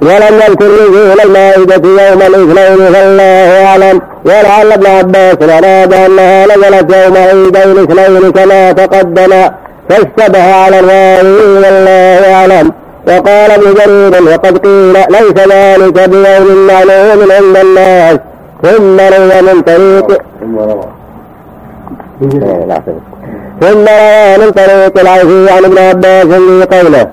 ولم 0.01 0.35
يذكر 0.47 0.65
نزول 0.65 1.19
المائدة 1.25 2.03
يوم 2.03 2.21
الاثنين 2.21 2.93
فالله 2.93 3.65
أعلم. 3.65 4.01
ولعل 4.25 4.71
ابن 4.71 4.85
عباس 4.87 5.37
أراد 5.41 5.93
أنها 5.93 6.45
نزلت 6.45 6.95
يوم 6.95 7.17
عيدي 7.17 7.63
الاثنين 7.63 8.31
كما 8.31 8.71
تقدم. 8.71 9.49
فاشتبه 9.89 10.53
على 10.53 10.79
الراوي 10.79 11.55
والله 11.55 12.33
أعلم. 12.33 12.71
وقال 13.07 13.51
ابن 13.51 13.73
جرير 13.73 14.23
وقد 14.33 14.57
قيل 14.57 14.93
ليس 15.09 15.47
ذلك 15.47 16.09
بيوم 16.09 16.67
معلوم 16.67 17.31
عند 17.31 17.57
الناس. 17.57 18.17
ثم 18.63 18.99
روى 18.99 19.41
من 19.41 19.61
طريق 19.61 20.07
ثم 20.41 20.55
روى. 20.59 20.85
من 24.37 24.51
طريق 24.51 24.99
العوفي 24.99 25.49
عن 25.51 25.65
ابن 25.65 25.77
عباس 25.77 26.25
في 26.25 26.67
قوله. 26.71 27.07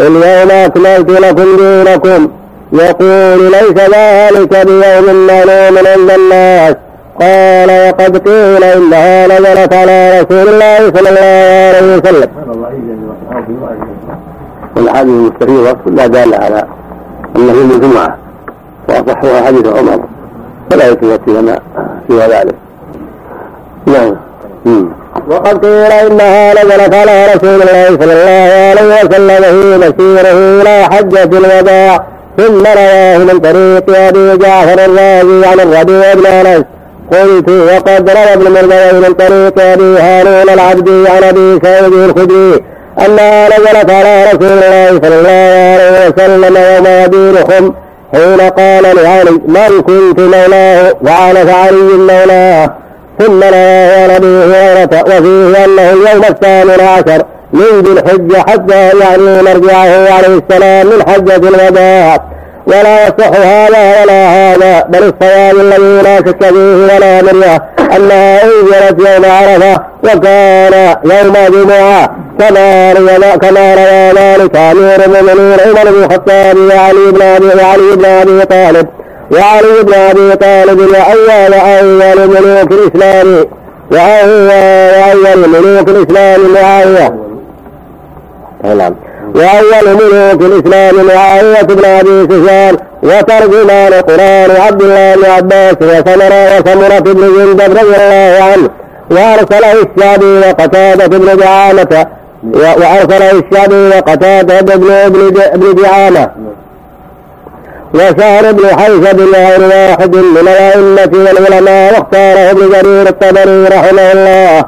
اليوم 0.00 0.50
أكملت 0.50 1.10
لكم 1.10 1.56
دينكم. 1.56 2.28
يقول 2.72 3.50
ليس 3.50 3.78
ذلك 3.94 4.66
بيوم 4.66 5.26
معلوم 5.26 5.78
عند 5.78 6.10
الناس. 6.10 6.74
قال 7.20 7.88
وقد 7.88 8.28
قيل 8.28 8.64
إنها 8.64 9.26
نزلت 9.26 9.72
على 9.74 10.20
رسول 10.20 10.48
الله 10.48 10.78
صلى 10.78 11.08
الله 11.08 11.76
عليه 11.76 11.96
وسلم. 11.96 12.30
والأحاديث 14.76 15.12
المستفيضة 15.12 15.72
كلها 15.84 16.06
دالة 16.06 16.36
على 16.36 16.64
أنه 17.36 17.52
يوم 17.52 17.70
الجمعة 17.70 18.16
وأصحها 18.88 19.46
حديث 19.46 19.66
عمر. 19.66 20.00
فلا 20.70 20.88
يتوفي 20.88 21.30
لنا 21.30 21.60
سوى 22.08 22.22
ذلك. 22.22 22.54
نعم. 23.86 24.16
وقد 25.30 25.66
قيل 25.66 25.92
إنها 25.92 26.54
نزلت 26.54 26.94
على 26.94 27.26
رسول 27.26 27.62
الله 27.62 27.86
صلى 28.00 28.12
الله 28.12 28.50
عليه 28.70 29.04
وسلم 29.04 29.42
في 29.42 29.78
مسيره 29.78 30.62
إلى 30.62 30.84
حجة 30.84 31.38
الوداع 31.38 32.04
ثم 32.38 32.62
رواه 32.66 33.18
من 33.18 33.38
طريق 33.38 33.98
أبي 33.98 34.36
جعفر 34.36 34.84
الرازي 34.84 35.46
عن 35.46 35.60
الربيع 35.60 36.14
بن 36.14 36.26
أنس. 36.26 36.64
قلت 37.12 37.48
وقد 37.48 38.10
روى 38.10 38.32
ابن 38.32 38.52
مردوي 38.52 39.00
من 39.08 39.12
طريق 39.14 39.60
أبي 39.72 39.98
هارون 39.98 40.48
العبدي 40.54 41.08
عن 41.08 41.24
أبي 41.24 41.60
سعيد 41.62 41.92
الخدري 41.92 42.62
أنها 43.06 43.48
نزلت 43.48 43.90
على 43.90 44.24
رسول 44.24 44.52
الله 44.52 45.00
صلى 45.02 45.18
الله 45.18 45.72
عليه 45.72 46.08
وسلم 46.08 46.56
يوم 46.56 46.86
يدينكم 46.86 47.74
حين 48.12 48.40
قال 48.40 48.82
لعلي 48.82 49.30
من 49.30 49.82
كنت 49.82 50.20
مولاه 50.20 50.94
وعلى 51.02 51.52
علي 51.52 51.96
مولاه 51.98 52.70
ثم 53.20 53.42
رواه 53.42 54.04
عن 54.04 54.10
ابي 54.10 54.26
هريره 54.26 55.02
وفيه 55.02 55.64
أنه 55.64 55.90
اليوم 55.90 56.24
الثامن 56.30 56.80
عشر 56.80 57.24
من 57.52 57.80
ذي 57.82 57.92
الحجة 57.92 58.38
حتى 58.50 58.98
يعني 58.98 59.42
مرجعه 59.42 60.12
عليه 60.12 60.40
السلام 60.42 60.86
من 60.86 61.02
حجة 61.08 61.48
الوداع. 61.48 62.20
ولا 62.66 63.06
يصح 63.06 63.28
هذا 63.28 64.02
ولا 64.02 64.28
هذا 64.28 64.84
بل 64.88 64.98
الصواب 64.98 65.56
الذي 65.60 66.02
لا 66.02 66.16
شك 66.16 66.44
فيه 66.44 66.94
ولا 66.94 67.22
مرية 67.22 67.62
أنها 67.96 68.44
أنزلت 68.44 68.98
يوم 68.98 69.24
عرفة 69.24 69.82
وكان 70.04 70.96
يوم 71.04 71.32
جمعة. 71.32 72.16
كما 72.38 72.92
روى 72.92 73.38
كما 73.38 73.74
روى 73.74 74.12
ذلك 74.16 74.56
أمير 74.56 75.04
المؤمنين 75.06 75.60
عمر 75.60 75.90
بن 75.90 76.04
الخطاب 76.04 76.56
وعلي 76.56 77.12
بن 77.12 77.22
ابي 77.22 77.46
وعلي 77.46 77.96
بن 77.96 78.04
أبي 78.04 78.44
طالب. 78.44 78.86
وعلي 79.30 79.82
بن 79.82 79.94
أبي 79.94 80.36
طالب 80.36 80.80
واول 80.80 81.54
أول 81.54 82.28
ملوك 82.28 82.72
الإسلام 82.72 83.44
وأول 83.92 84.50
اول 84.50 85.48
ملوك 85.48 85.88
الإسلام 85.88 86.40
معاوية. 86.54 87.14
نعم. 88.64 88.94
وأول 89.34 89.94
ملوك 89.94 90.42
الإسلام 90.42 91.06
معاوية 91.06 91.62
بن 91.62 91.84
أبي 91.84 92.24
سفيان 92.30 92.76
وترجمان 93.02 93.92
القرآن 93.92 94.50
عبد 94.60 94.82
الله 94.82 95.14
بن 95.16 95.24
عباس 95.24 95.76
وسمره 95.82 96.58
وسمره 96.58 96.98
بن 96.98 97.20
جندب 97.36 97.70
رضي 97.78 97.96
الله 97.96 98.44
عنه 98.44 98.68
وأرسله 99.10 99.72
الشعبي 99.72 100.38
وقتادة 100.38 101.06
بن 101.06 101.36
دعامة 101.36 102.06
وأرسله 102.54 103.30
الشعبي 103.30 103.88
وقتادة 103.96 104.76
بن 104.76 104.90
ابن 105.40 105.74
دعامة. 105.82 106.30
وشهر 107.94 108.52
بن 108.52 108.66
حيث 108.78 109.14
غير 109.34 109.60
واحد 109.60 110.16
من 110.16 110.48
الأئمة 110.48 111.10
والعلماء 111.12 111.92
واختاره 111.92 112.50
ابن 112.50 112.70
جرير 112.72 113.08
الطبري 113.08 113.64
رحمه 113.64 114.12
الله. 114.12 114.64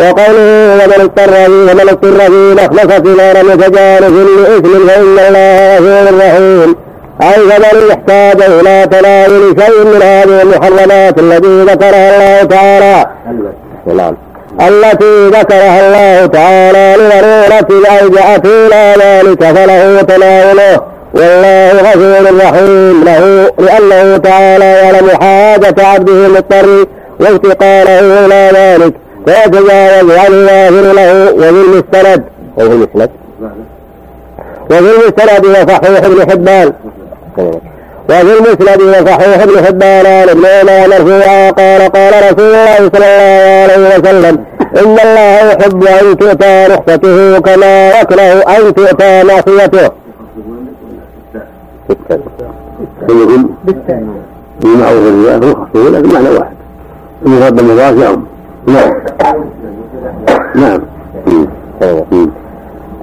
وقوله 0.00 0.84
ومن 0.84 1.00
اضطر 1.00 1.32
فيه 1.32 1.72
ومن 1.72 1.88
اضطر 1.88 2.20
في 2.20 2.54
مخلصة 2.54 3.16
نار 3.16 3.44
متجانف 3.44 4.12
لإثم 4.38 4.88
فإن 4.88 5.18
الله 5.18 5.76
غفور 5.76 6.18
رحيم. 6.18 6.76
أي 7.22 7.34
فمن 7.34 7.90
احتاج 7.90 8.42
إلى 8.42 8.86
تناول 8.90 9.54
شيء 9.60 9.84
من 9.84 10.02
هذه 10.02 10.42
المحرمات 10.42 11.18
التي 11.18 11.62
ذكرها 11.62 12.16
الله 12.16 12.44
تعالى. 12.44 13.06
نعم. 13.86 14.16
التي 14.60 15.28
ذكرها 15.28 15.86
الله 15.86 16.26
تعالى 16.26 16.94
لضرورة 16.98 17.80
الأوجعة 17.80 18.42
إلى 18.44 18.94
ذلك 19.02 19.44
فله 19.44 20.02
تناوله. 20.02 20.95
والله 21.16 21.72
غفور 21.72 22.24
رحيم. 22.44 23.04
له 23.04 23.50
لأنه 23.58 24.16
تعالى 24.16 24.64
يعلم 24.64 25.08
حاجة 25.08 25.74
عبده 25.78 26.26
المضطر 26.26 26.86
وافتقاره 27.20 28.00
إلى 28.00 28.50
ذلك. 28.54 28.94
فيتجاوز 29.26 30.10
عنه 30.10 30.52
ويغفر 30.52 30.92
له 30.92 31.32
وفي 31.32 31.48
المستند. 31.48 32.24
وفي 32.56 32.72
المسند 32.72 33.10
وفي 34.70 34.78
المستند 34.78 35.46
وصحيح 35.46 36.04
ابن 36.04 36.30
حبان. 36.30 36.72
وفي 38.08 38.32
المسند 38.38 38.80
وصحيح 38.82 39.42
ابن 39.42 39.66
حبان. 39.66 40.06
عن 40.06 40.28
ابن 40.28 40.46
عمر 40.46 40.88
مرفوعا 40.88 41.50
قال 41.50 41.92
قال 41.92 42.12
رسول 42.32 42.54
الله 42.54 42.76
صلى 42.76 43.06
الله 43.06 43.62
عليه 43.62 43.98
وسلم 43.98 44.44
إن 44.76 44.96
الله 45.04 45.52
يحب 45.52 45.84
أن 45.84 46.16
تؤتى 46.18 46.66
رخصته 46.70 47.38
كما 47.38 48.00
يكره 48.00 48.32
أن 48.56 48.74
تؤتى 48.74 49.22
معصيته. 49.22 50.05
يقول 53.08 53.46
بالمعروف 54.60 55.04
والنهي 55.04 55.36
رخصه 55.36 55.90
لكن 55.90 56.14
معنى 56.14 56.28
واحد 56.28 56.56
المراد 57.26 57.56
بالمضاف 57.56 58.08
يوم 58.08 58.26
نعم 58.66 58.92
نعم 60.54 60.80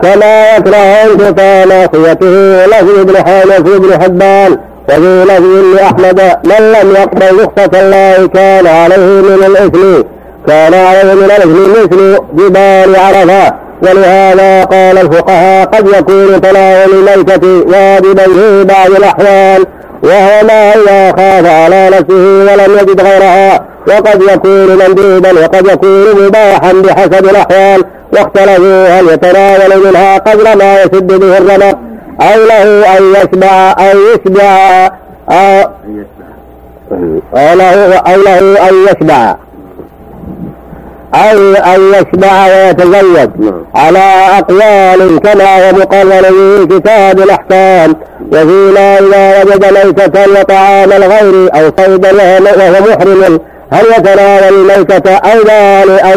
كما 0.02 0.56
يكره 0.58 0.78
ان 0.78 1.18
تؤتى 1.18 1.66
معصيته 1.66 2.66
لفظ 2.66 3.00
ابن 3.00 3.16
حنف 3.18 3.76
ابن 3.76 4.04
حبان 4.04 4.58
وفي 4.90 5.24
لفظ 5.26 5.76
لأحمد 5.76 6.22
من 6.44 6.72
لم 6.72 6.92
يقبل 6.92 7.44
رخصة 7.44 7.80
الله 7.82 8.28
كان 8.28 8.68
عليه 8.68 9.22
من 9.22 9.44
الإثم 9.46 10.02
كان 10.48 10.74
عليه 10.74 11.14
من 11.14 11.24
الإثم 11.24 11.72
مثل 11.72 12.20
جبال 12.34 12.96
عرفة 12.96 13.54
ولهذا 13.82 14.64
قال 14.64 14.98
الفقهاء 14.98 15.66
قد 15.66 15.88
يكون 15.88 16.42
تناول 16.42 16.94
الميتة 16.94 17.48
واجبا 17.48 18.24
في 18.24 18.64
بعض 18.64 18.92
الأحوال 18.92 19.66
وهو 20.04 20.44
ما 20.48 20.74
إذا 20.76 21.12
خاف 21.12 21.46
على 21.46 21.90
نفسه 21.90 22.54
ولم 22.54 22.78
يجد 22.82 23.02
غيرها 23.02 23.66
وقد 23.88 24.22
يكون 24.22 24.78
مندوبا 24.78 25.32
وقد 25.44 25.68
يكون 25.68 26.26
مباحا 26.26 26.74
بحسب 26.74 27.26
الأحوال 27.26 27.84
واختلفوا 28.14 28.88
هل 28.88 29.10
يتناول 29.10 29.88
منها 29.88 30.18
قدر 30.18 30.56
ما 30.56 30.82
يسد 30.82 31.08
به 31.08 31.38
الرمق 31.38 31.78
أو 32.22 32.40
له 32.48 32.98
أن 32.98 33.04
يشبع 33.16 33.76
أو 33.80 33.98
يشبع 34.14 34.90
أو 35.30 35.70
له 37.56 37.96
أو 37.96 38.22
له 38.22 38.70
أن 38.70 38.74
يشبع 38.90 39.36
أو 41.16 41.54
أن 41.54 41.94
يشبع 41.94 42.46
ويتزوج 42.48 43.30
على 43.76 44.04
أقوال 44.38 45.20
كما 45.20 45.70
هو 45.70 45.74
مقرر 45.74 46.24
في 46.24 46.68
كتاب 46.80 47.20
الأحكام. 47.20 47.96
وفيما 48.32 49.00
إذا 49.00 49.44
وجد 49.44 49.66
ميتة 49.66 50.40
وطعام 50.40 50.92
الغير 50.92 51.50
أو 51.56 51.72
صيدا 51.78 52.12
وهو 52.14 52.82
محرم 52.82 53.40
هل 53.72 53.86
يتناول 53.98 54.44
الميتة 54.44 55.12
أو 55.16 55.40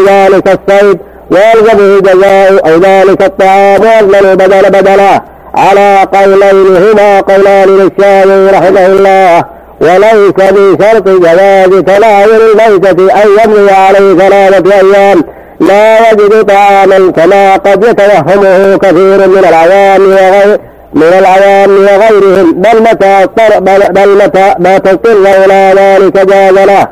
ذلك 0.07 0.49
الصيد؟ 0.49 0.99
ويلزمه 1.31 2.01
جزاء 2.01 2.69
أو 2.69 2.79
ذلك 2.79 3.23
الطعام 3.23 3.81
ويضمن 3.83 4.35
بدل 4.35 4.71
بدلا 4.71 5.23
على 5.55 6.07
قولين 6.13 6.77
هما 6.77 7.21
قولان 7.21 7.69
للشافعي 7.69 8.47
رحمه 8.51 8.87
الله. 8.87 9.45
وليس 9.81 10.33
بشرط 10.39 11.09
جواز 11.09 11.83
تناول 11.83 12.41
الميتة 12.51 13.23
أن 13.23 13.29
يمضي 13.45 13.71
عليه 13.71 14.15
ثلاثة 14.15 14.75
أيام. 14.75 15.25
لا 15.61 16.11
يجد 16.11 16.45
طعاما 16.45 17.13
كما 17.13 17.57
قد 17.57 17.85
يتوهمه 17.85 18.77
كثير 18.77 19.29
من 19.29 19.45
العوام 19.49 20.03
وغير 20.03 20.61
من 20.95 21.03
العوام 21.03 21.71
وغيرهم. 21.71 22.53
بل 22.53 22.83
متى 22.83 23.07
اضطر 23.07 23.61
بل, 23.61 23.83
بل 23.91 24.25
متى 24.25 24.55
ما 24.59 24.79
تضطر 24.79 25.13
إلى 25.13 25.75
ذلك 25.77 26.27
جاز 26.27 26.55
له. 26.55 26.89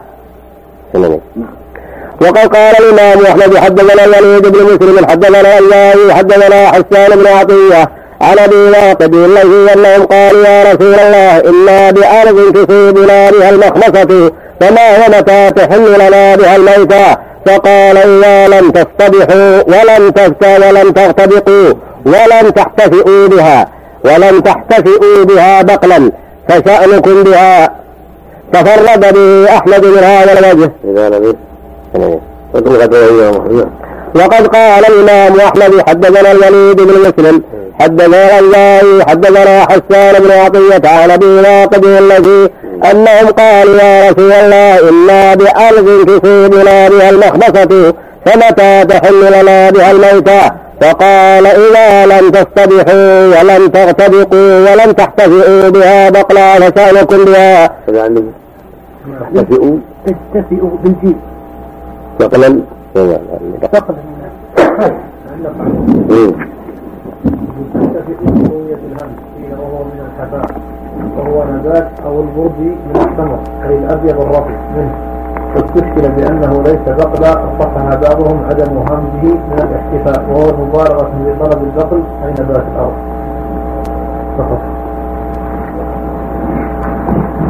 وقد 2.20 2.56
قال 2.56 2.74
الإمام 2.80 3.26
أحمد 3.26 3.56
حدثنا 3.56 4.04
الوليد 4.04 4.46
بن 4.46 4.64
مسلم 4.64 5.06
حدثنا 5.06 5.58
الله 5.58 6.14
حدثنا 6.14 6.68
حسان 6.68 7.18
بن 7.18 7.26
عطية 7.26 7.90
عن 8.24 8.38
ابي 8.38 8.56
واقد 8.56 9.14
الذي 9.14 9.72
انهم 9.74 10.06
قالوا 10.06 10.46
يا 10.46 10.72
رسول 10.72 10.94
الله 10.94 11.38
أنا 11.38 11.90
بارض 11.90 12.52
تصيبنا 12.52 13.30
بها 13.30 13.50
المخمصه 13.50 14.32
فما 14.60 14.96
هو 14.96 15.18
متى 15.18 15.50
تحل 15.50 15.94
لنا 15.94 16.36
بها 16.36 16.56
الميتة 16.56 17.16
فقال 17.46 17.96
إذا 17.96 18.48
لم 18.48 18.70
تصطبحوا 18.70 19.62
ولم 19.66 20.10
ولم 20.58 20.90
تغتبقوا 20.90 21.72
ولم 22.06 22.50
تحتفئوا 22.50 23.28
بها 23.28 23.68
ولم 24.04 24.40
تحتفئوا 24.40 25.24
بها 25.24 25.62
بقلا 25.62 26.12
فشأنكم 26.48 27.22
بها 27.22 27.70
تفرد 28.52 29.14
به 29.14 29.56
أحمد 29.56 29.84
من 29.86 29.98
هذا 29.98 30.32
الوجه. 30.32 30.70
إذا 30.84 31.08
لم 31.08 31.34
وقد 34.14 34.46
قال 34.46 34.84
الإمام 34.86 35.40
أحمد 35.40 35.88
حدثنا 35.88 36.32
الوليد 36.32 36.80
بن 36.80 36.94
مسلم 37.00 37.42
حدثنا 37.80 38.38
الله 38.38 39.04
حدثنا 39.04 39.60
حسان 39.62 40.22
بن 40.22 40.30
عطية 40.30 40.88
عن 40.88 41.10
أبي 41.10 41.26
واقد 41.26 41.84
الذي 41.84 42.50
أنهم 42.90 43.26
قالوا 43.38 43.82
يا 43.82 44.10
رسول 44.10 44.32
الله 44.32 44.88
إنا 44.90 45.34
بأرض 45.34 46.06
تصيبنا 46.06 46.88
بها 46.88 47.10
المخبصة 47.10 47.94
فمتى 48.26 48.84
تحل 48.84 49.42
لنا 49.42 49.70
بها 49.70 49.90
الموتى 49.90 50.50
فقال 50.80 51.46
إذا 51.46 52.06
لم 52.06 52.30
تصطبحوا 52.30 53.26
ولم 53.26 53.68
تغتبقوا 53.68 54.70
ولم 54.70 54.92
تحتفئوا 54.92 55.68
بها 55.68 56.10
بقلا 56.10 56.60
فشأنكم 56.60 57.24
بها. 57.24 57.66
تحتفئوا 57.86 59.76
تحتفئوا 60.06 60.70
بالجيم. 60.82 61.16
بقلا 62.20 62.60
بقلا 62.94 63.98
وهو 69.58 69.84
من 69.84 70.00
الحباء 70.06 70.46
وهو 71.18 71.44
نبات 71.44 71.88
أو 72.06 72.20
البرد 72.20 72.58
من 72.60 72.96
التمر 72.96 73.38
أي 73.64 73.78
الأبيض 73.78 74.20
الرطب 74.20 74.50
منه 74.76 74.94
واستشكل 75.56 76.08
بأنه 76.08 76.62
ليس 76.62 76.78
بقلا 76.98 77.32
أصحها 77.32 77.94
بعضهم 77.94 78.44
عدم 78.44 78.76
همزه 78.76 79.34
من 79.34 79.58
الاحتفاء 79.58 80.24
وهو 80.30 80.50
المبالغة 80.50 81.04
في 81.04 81.34
طلب 81.44 81.62
البقل 81.62 82.02
أي 82.24 82.30
نبات 82.30 82.64
الأرض 82.74 82.92
فقط 84.38 84.60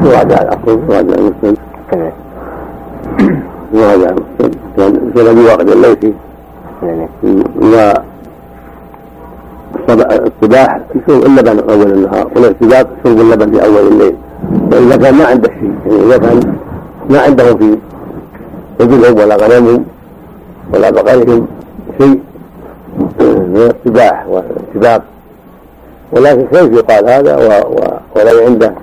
وراجع 0.04 0.42
الأصل 0.42 0.80
وراجع 0.88 1.14
المسلم 1.14 1.56
المسلم 3.74 4.50
كان 4.76 5.10
في 5.14 5.20
الذي 5.20 5.40
واقد 5.44 5.68
الليثي 5.68 6.12
الصباح 9.98 10.80
يشرب 10.94 11.24
اللبن 11.26 11.58
اول 11.70 11.92
النهار 11.92 12.30
والاعتداد 12.36 12.86
شرب 13.04 13.20
اللبن 13.20 13.50
في 13.52 13.64
اول 13.66 13.86
الليل 13.92 14.14
واذا 14.72 14.96
كان 14.96 15.14
ما 15.14 15.24
عنده 15.24 15.48
شيء 15.48 15.72
يعني 15.86 16.02
اذا 16.02 16.18
كان 16.18 16.54
ما 17.10 17.20
عنده 17.20 17.54
في 17.54 17.78
ابلهم 18.80 19.18
ولا 19.18 19.36
غنمهم 19.36 19.84
ولا 20.74 20.90
بقرهم 20.90 21.46
شيء 22.00 22.20
من 23.20 23.72
السباح 23.74 24.26
والاتباق 24.28 25.02
ولكن 26.12 26.46
كيف 26.46 26.72
يقال 26.72 27.08
هذا. 27.08 27.36
ولو 28.16 28.46
عنده 28.46 28.74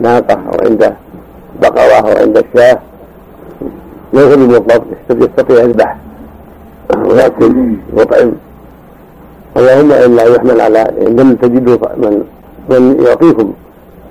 ناقة 0.00 0.34
أو 0.34 0.66
عنده 0.66 0.94
بقرة 1.62 2.00
أو 2.00 2.22
عنده 2.22 2.44
شاة 2.56 2.78
ليس 4.12 4.34
بالمطلق 4.34 4.82
يستطيع 5.10 5.62
يذبح. 5.64 5.96
ويأكل 6.96 7.76
ويطعم 7.92 8.32
اللهم 9.56 9.90
إلا 9.92 10.22
يحمل 10.24 10.60
على 10.60 10.82
لم 10.98 11.34
تجدوا 11.34 11.76
من 11.96 12.24
من 12.70 12.82
يعطيكم 13.06 13.52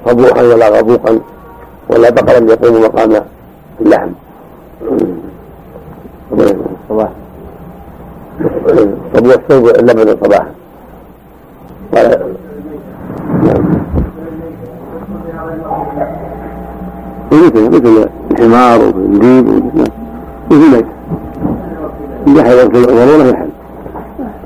صبوحا 0.05 0.41
ولا 0.41 0.67
غبوقا 0.69 1.19
ولا 1.89 2.09
بقرا 2.09 2.39
يقوم 2.51 2.81
مقام 2.81 3.11
اللحم. 3.81 4.09
صباح. 6.89 7.09
صبوح 9.13 9.37
شرب 9.49 9.65
اللبن 9.67 10.17
صباحا 10.23 10.51
قال 11.95 12.07
مثل 17.31 18.09
مثل 18.37 18.45
الحمار 18.45 18.79
والديب 18.79 19.47
مثل 20.51 20.71
ميت 20.71 20.85
يحيى 22.27 22.63
الضروره 22.63 23.27
يحل. 23.27 23.49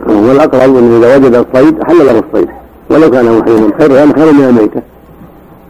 والأقرب 0.08 0.77
انه 0.77 0.97
إذا 0.97 1.15
وجد 1.15 1.36
الصيد 1.36 1.84
حل 1.84 1.97
له 1.97 2.19
الصيد. 2.19 2.49
ولو 2.89 3.12
كان 3.12 3.25
محرما 3.25 3.71
خير 3.80 3.88
كان 3.88 4.13
خير 4.13 4.34
من 4.34 4.43
الميتة. 4.43 4.82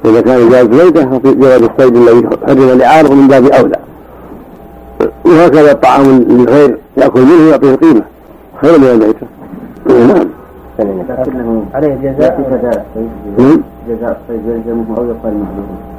فاذا 0.03 0.21
كان 0.21 0.49
جاز 0.49 0.65
ميتة 0.65 1.17
جواز 1.31 1.61
الصيد 1.61 1.95
الذي 1.95 2.27
حرم 2.47 2.77
لعارض 2.77 3.11
من 3.11 3.27
باب 3.27 3.45
أولى. 3.45 3.79
وهكذا 5.25 5.71
الطعام 5.71 6.25
للغير 6.29 6.77
يأكل 6.97 7.21
منه 7.21 7.49
يعطيه 7.49 7.75
قيمة. 7.75 8.03
خير 8.61 8.79
من 8.79 8.87
الميتة. 8.87 9.27
نعم. 10.07 10.27
عليه 11.73 11.95
جزاء 11.95 12.61
جزاء 13.89 14.17
الصيد 14.21 14.41
يلزمه 14.47 14.97
أو 14.97 15.03
يقال 15.03 15.33
معلوم 15.33 15.90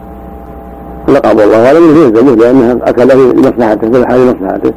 لقب 1.09 1.41
الله 1.41 1.71
هذا 1.71 1.81
من 1.81 1.97
يلزمه 1.97 2.35
لأنها 2.35 2.79
اكله 2.83 3.33
لمصلحته 3.33 3.91
في 3.91 4.07
حال 4.07 4.37
مصلحته 4.37 4.73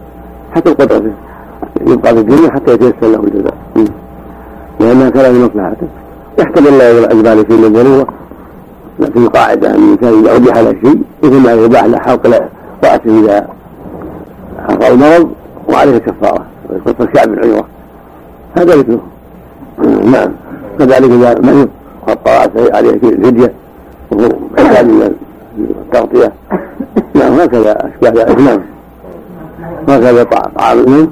حتى 0.56 0.70
القدرة 0.70 1.12
يبقى 1.82 2.14
في 2.14 2.20
الدنيا 2.20 2.52
حتى 2.52 2.74
يتيسر 2.74 2.94
له 3.02 3.24
الجزاء. 3.24 3.54
لأنها 4.80 5.10
كلام 5.10 5.46
مصلحته. 5.46 5.88
يحتمل 6.40 6.68
الله 6.68 6.92
إلى 6.92 7.00
الأجبال 7.00 7.46
في 7.46 7.68
الضرورة 7.68 8.08
لكن 9.00 9.24
القاعدة 9.24 9.70
أن 9.70 9.76
الإنسان 9.76 10.20
إذا 10.20 10.36
أبيح 10.36 10.58
له 10.58 10.72
شيء 10.72 11.02
مثل 11.24 11.40
ما 11.40 11.52
يباح 11.54 11.84
له 11.86 12.00
حلق 12.00 12.28
رأسه 12.84 13.20
إذا 13.20 13.48
حصل 14.68 14.94
المرض 14.94 15.30
وعليه 15.70 15.98
كفارة 15.98 16.46
ويقص 16.70 17.02
الشعب 17.02 17.34
العمرة 17.34 17.66
هذا 18.58 18.76
مثله. 18.76 19.00
نعم. 20.12 20.32
كذلك 20.80 21.12
إذا 21.12 21.42
مريض 21.42 21.70
خط 22.08 22.28
رأسه 22.28 22.76
عليه 22.76 22.92
فدية 23.00 23.54
وهو 24.12 24.30
التغطية. 25.60 26.32
نعم 27.14 27.40
هكذا 27.40 27.90
أشباه 27.90 28.24
ذلك 28.24 28.40
نعم. 28.40 28.62
هكذا 29.90 30.24
طعام 30.24 30.80
المهم. 30.80 31.12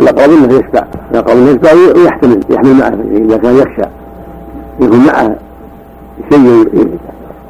الأقرب 0.00 0.30
أنه 0.30 0.54
يشفع 0.54 0.84
الأقرب 1.10 1.36
أنه 1.36 1.50
يشفع 1.50 1.72
ويحتمل. 1.72 2.40
يحمل 2.50 2.74
معه 2.74 2.94
إذا 3.12 3.36
كان 3.36 3.56
يخشى. 3.56 3.90
يكون 4.80 5.06
معه 5.06 5.36
شيء 6.30 6.68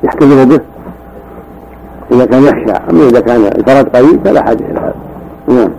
يحتمل 0.02 0.46
به. 0.46 0.60
إذا 2.12 2.24
كان 2.26 2.44
يخشى. 2.44 2.76
أما 2.90 3.08
إذا 3.08 3.20
كان 3.20 3.46
الفرد 3.46 3.96
قوي 3.96 4.18
فلا 4.24 4.42
حاجة 4.42 4.64
إلى 4.64 4.80
هذا. 4.80 4.94
نعم. 5.48 5.70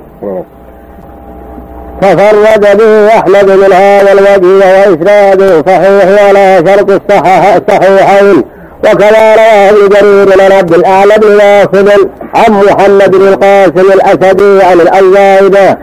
تفرد 2.02 2.78
به 2.78 3.08
أحمد 3.08 3.52
من 3.52 3.74
هذا 3.74 4.12
الوجه 4.12 4.90
وإسناده 4.90 5.62
صحيح 5.62 6.30
ولا 6.30 6.58
شرط 6.58 6.90
الصحيحين. 7.12 8.44
وكما 8.84 9.36
رواه 9.36 9.70
ابن 9.70 9.90
جرير 9.90 10.42
عن 10.42 10.52
عبد 10.52 10.74
الأعلى 10.74 11.14
بن 11.22 11.28
واصل 11.36 12.10
عن 12.34 12.52
محمد 12.52 13.12
بن 13.12 13.28
القاسم 13.28 13.92
الأسدي 13.94 14.64
عن 14.64 14.82
الاوزاعي 14.82 15.78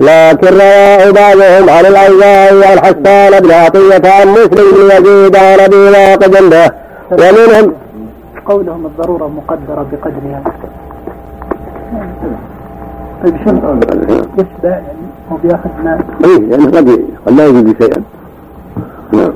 لكن 0.00 0.48
رواه 0.58 1.10
بعضهم 1.10 1.70
عن 1.70 1.86
الاوزاعي 1.86 2.64
عن 2.64 2.78
حسان 2.78 3.40
بن 3.42 3.50
عطية 3.50 4.10
عن 4.10 4.28
مسلم 4.28 4.72
بن 4.76 4.90
يزيد 5.06 5.36
عن 5.36 5.60
أبي 5.60 5.76
واقد 5.76 6.30
به. 6.30 6.70
ومنهم 7.10 7.74
قولهم 8.46 8.86
الضرورة 8.86 9.26
مقدرة 9.36 9.86
بقدرها 9.92 10.42
طيب 13.24 13.36
شنو 13.44 13.80
يشبع 14.38 14.68
يعني 14.70 14.86
هو 15.32 15.36
بياخذ 15.36 15.70
ماء 15.84 15.98
اي 16.24 16.38
لأنه 16.38 16.66
قد 16.66 17.00
قد 17.26 17.32
لا 17.36 17.46
يجد 17.46 17.82
شيئا 17.82 18.02
نعم. 19.12 19.32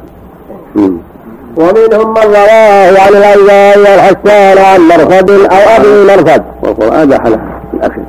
ومنهم 1.61 2.15
من 2.15 2.23
رواه 2.23 3.01
عن 3.01 3.09
الأيام 3.09 3.81
والحسان 3.81 4.59
عن 4.59 4.81
مرفد 4.81 5.31
أو 5.31 5.77
أبي 5.77 6.05
مرفد 6.13 6.43
والقرآن 6.63 7.09
له 7.09 7.39
الأكل 7.75 8.03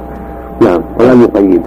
نعم 0.61 0.81
ولم 0.99 1.21
يقيد 1.23 1.61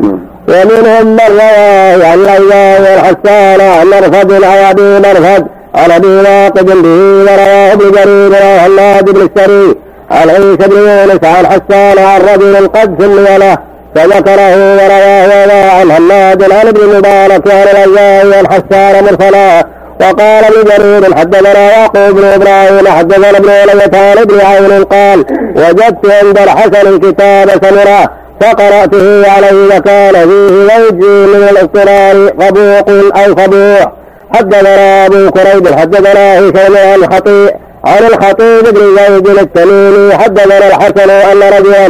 نعم. 0.00 0.20
ومنهم 0.48 1.06
من 1.06 1.20
رواه 1.30 2.06
عن 2.06 2.18
الأيام 2.18 2.82
والحسان 2.82 3.60
عن 3.60 3.86
مرفد 3.86 4.32
أو 4.32 4.70
أبي 4.70 4.98
مرفد 5.08 5.46
عن 5.74 5.90
أبي 5.90 6.06
واقد 6.06 6.66
به 6.66 6.88
ورواه 7.22 7.72
ابن 7.72 7.90
جرير 7.90 8.32
وحماد 8.32 9.10
بن 9.10 9.20
السري 9.20 9.76
عن 10.10 10.30
عيسى 10.30 10.56
بن 10.56 10.76
يونس 10.76 11.24
عن 11.24 11.46
حسان 11.46 11.98
عن 11.98 12.20
رجل 12.20 12.68
قد 12.68 13.02
سمي 13.02 13.38
له. 13.38 13.58
فذكره 13.94 14.74
ورواه 14.74 15.80
عن 15.80 15.92
حماد 15.92 16.52
عن 16.52 16.66
ابن 16.68 16.96
مبارك 16.96 17.50
عن 17.50 17.86
الأيام 17.86 18.26
والحسان 18.26 19.04
مرسلا. 19.04 19.66
وقال 20.00 20.44
ابن 20.44 20.64
جرير 20.70 21.14
حدثنا 21.16 21.70
يعقوب 21.70 22.10
بن 22.16 22.24
إبراهيم 22.24 22.88
حدثنا 22.88 23.30
ابن 23.30 23.48
ولية 23.48 23.90
عن 23.94 24.18
ابن 24.18 24.40
عون 24.40 24.84
قال 24.84 25.24
وجدت 25.56 26.10
عند 26.22 26.38
الحسن 26.38 26.98
كتاب 26.98 27.50
سمرة 27.64 28.10
فقرأته 28.40 29.30
عليه 29.30 29.76
وكان 29.76 30.12
فيه 30.12 30.74
ويجزي 30.74 31.26
من 31.26 31.48
الاضطرار 31.50 32.32
فبوق 32.40 33.16
أو 33.16 33.34
فبوع 33.36 33.92
حدثنا 34.34 35.06
أبو 35.06 35.30
كريب 35.30 35.74
حدثنا 35.74 36.38
هشام 36.38 36.76
عن 36.76 36.94
الخطيب 36.94 37.50
عن 37.84 38.04
الخطيب 38.04 38.74
بن 38.74 38.96
زيد 38.96 39.26
التميمي 39.28 40.14
حدثنا 40.14 40.68
الحسن 40.68 41.10
أن 41.10 41.42
رجلا 41.58 41.86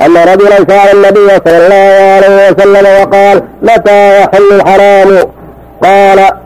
أن 0.00 0.16
رجلا 0.16 0.56
سأل 0.68 0.96
النبي 0.96 1.28
صلى 1.46 1.66
الله 1.66 2.14
عليه 2.14 2.50
وسلم 2.52 2.86
وقال 3.02 3.42
متى 3.62 4.20
يحل 4.20 4.52
الحرام؟ 4.52 5.18
قال 5.82 6.43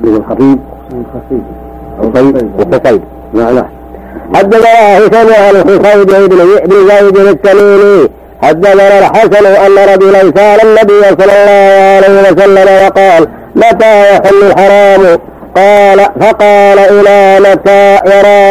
من 0.00 0.16
الخطيب 0.16 0.58
الخطيب 2.00 3.02
لا 3.34 3.52
لا. 3.52 3.66
حدثنا 4.34 4.98
هشام 4.98 5.28
عن 5.44 5.56
الخصيب 5.56 6.06
بن 6.66 6.88
زيد 6.88 7.16
التميمي 7.16 8.08
حدثنا 8.42 8.98
الحسن 8.98 9.46
أن 9.46 9.78
رجلا 9.94 10.20
سأل 10.36 10.60
النبي 10.66 11.02
صلى 11.02 11.32
الله 11.32 11.96
عليه 11.96 12.32
وسلم 12.32 12.86
وقال 12.86 13.28
متى 13.56 14.10
يحل 14.14 14.42
الحرام؟ 14.42 15.18
قال 15.56 15.98
فقال 16.20 16.78
إلى 16.78 17.40
متى 17.50 17.94
يرى 17.94 18.50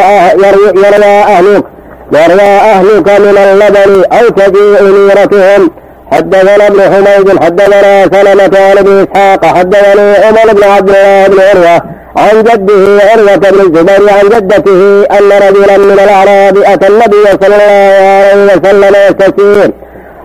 يروى 0.87 1.23
أهلك؟ 1.23 1.63
يروى 2.11 2.41
أهلك 2.41 3.09
من 3.19 3.37
اللبن 3.37 4.03
أو 4.13 4.29
تجيء 4.29 4.83
نيرتهم 4.83 5.69
حدثنا 6.15 6.67
ابن 6.67 6.81
حميد 6.81 7.43
حدثنا 7.43 8.03
سلمة 8.13 8.59
عن 8.69 8.77
ابن 8.77 9.07
إسحاق 9.07 9.45
حدثني 9.45 10.15
عمر 10.25 10.53
بن 10.53 10.63
عبد 10.63 10.89
الله 10.89 11.27
بن 11.27 11.39
عروة 11.41 11.81
عن 12.17 12.43
جده 12.43 13.03
عروة 13.11 13.35
بن 13.35 13.59
الزبير 13.59 14.09
عن 14.09 14.29
جدته 14.29 15.03
أن 15.17 15.29
رجلا 15.47 15.77
من 15.77 15.99
الأعراب 16.03 16.57
أتى 16.57 16.87
النبي 16.87 17.25
صلى 17.41 17.55
الله 17.55 18.07
عليه 18.07 18.43
وسلم 18.45 18.95
يستشير. 19.09 19.71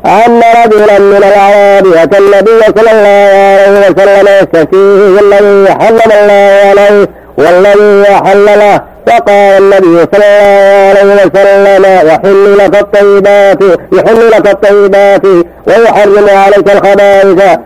أن 0.07 0.43
رجلا 0.65 0.99
من 0.99 1.17
الأعراب 1.17 1.87
أتى 1.95 2.19
النبي 2.19 2.61
صلى 2.77 2.91
الله 2.91 3.31
عليه 3.67 3.91
وسلم 3.91 4.29
يستشير 4.43 5.19
الذي 5.25 5.75
حرم 5.75 6.11
الله 6.23 6.71
عليه 6.71 7.07
والذي 7.39 8.13
أحل 8.13 8.45
له 8.47 8.81
فقال 9.11 9.63
النبي 9.63 9.97
صلى 10.13 10.27
الله 10.27 10.99
عليه 11.01 11.25
وسلم. 11.25 11.85
يحل 12.09 12.59
لك 12.59 12.75
الطيبات 12.83 13.63
يحل 13.93 14.31
لك 14.31 14.47
الطيبات 14.55 15.25
ويحرم 15.67 16.29
عليك 16.29 16.69
الخبائث. 16.77 17.59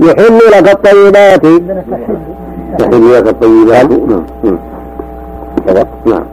يحل 0.00 0.38
لك 0.52 0.68
الطيبات. 0.74 1.44
يحل 2.80 3.14
لك 3.14 3.28
الطيبات. 3.28 3.90
نعم 3.92 4.24
نعم 6.06 6.24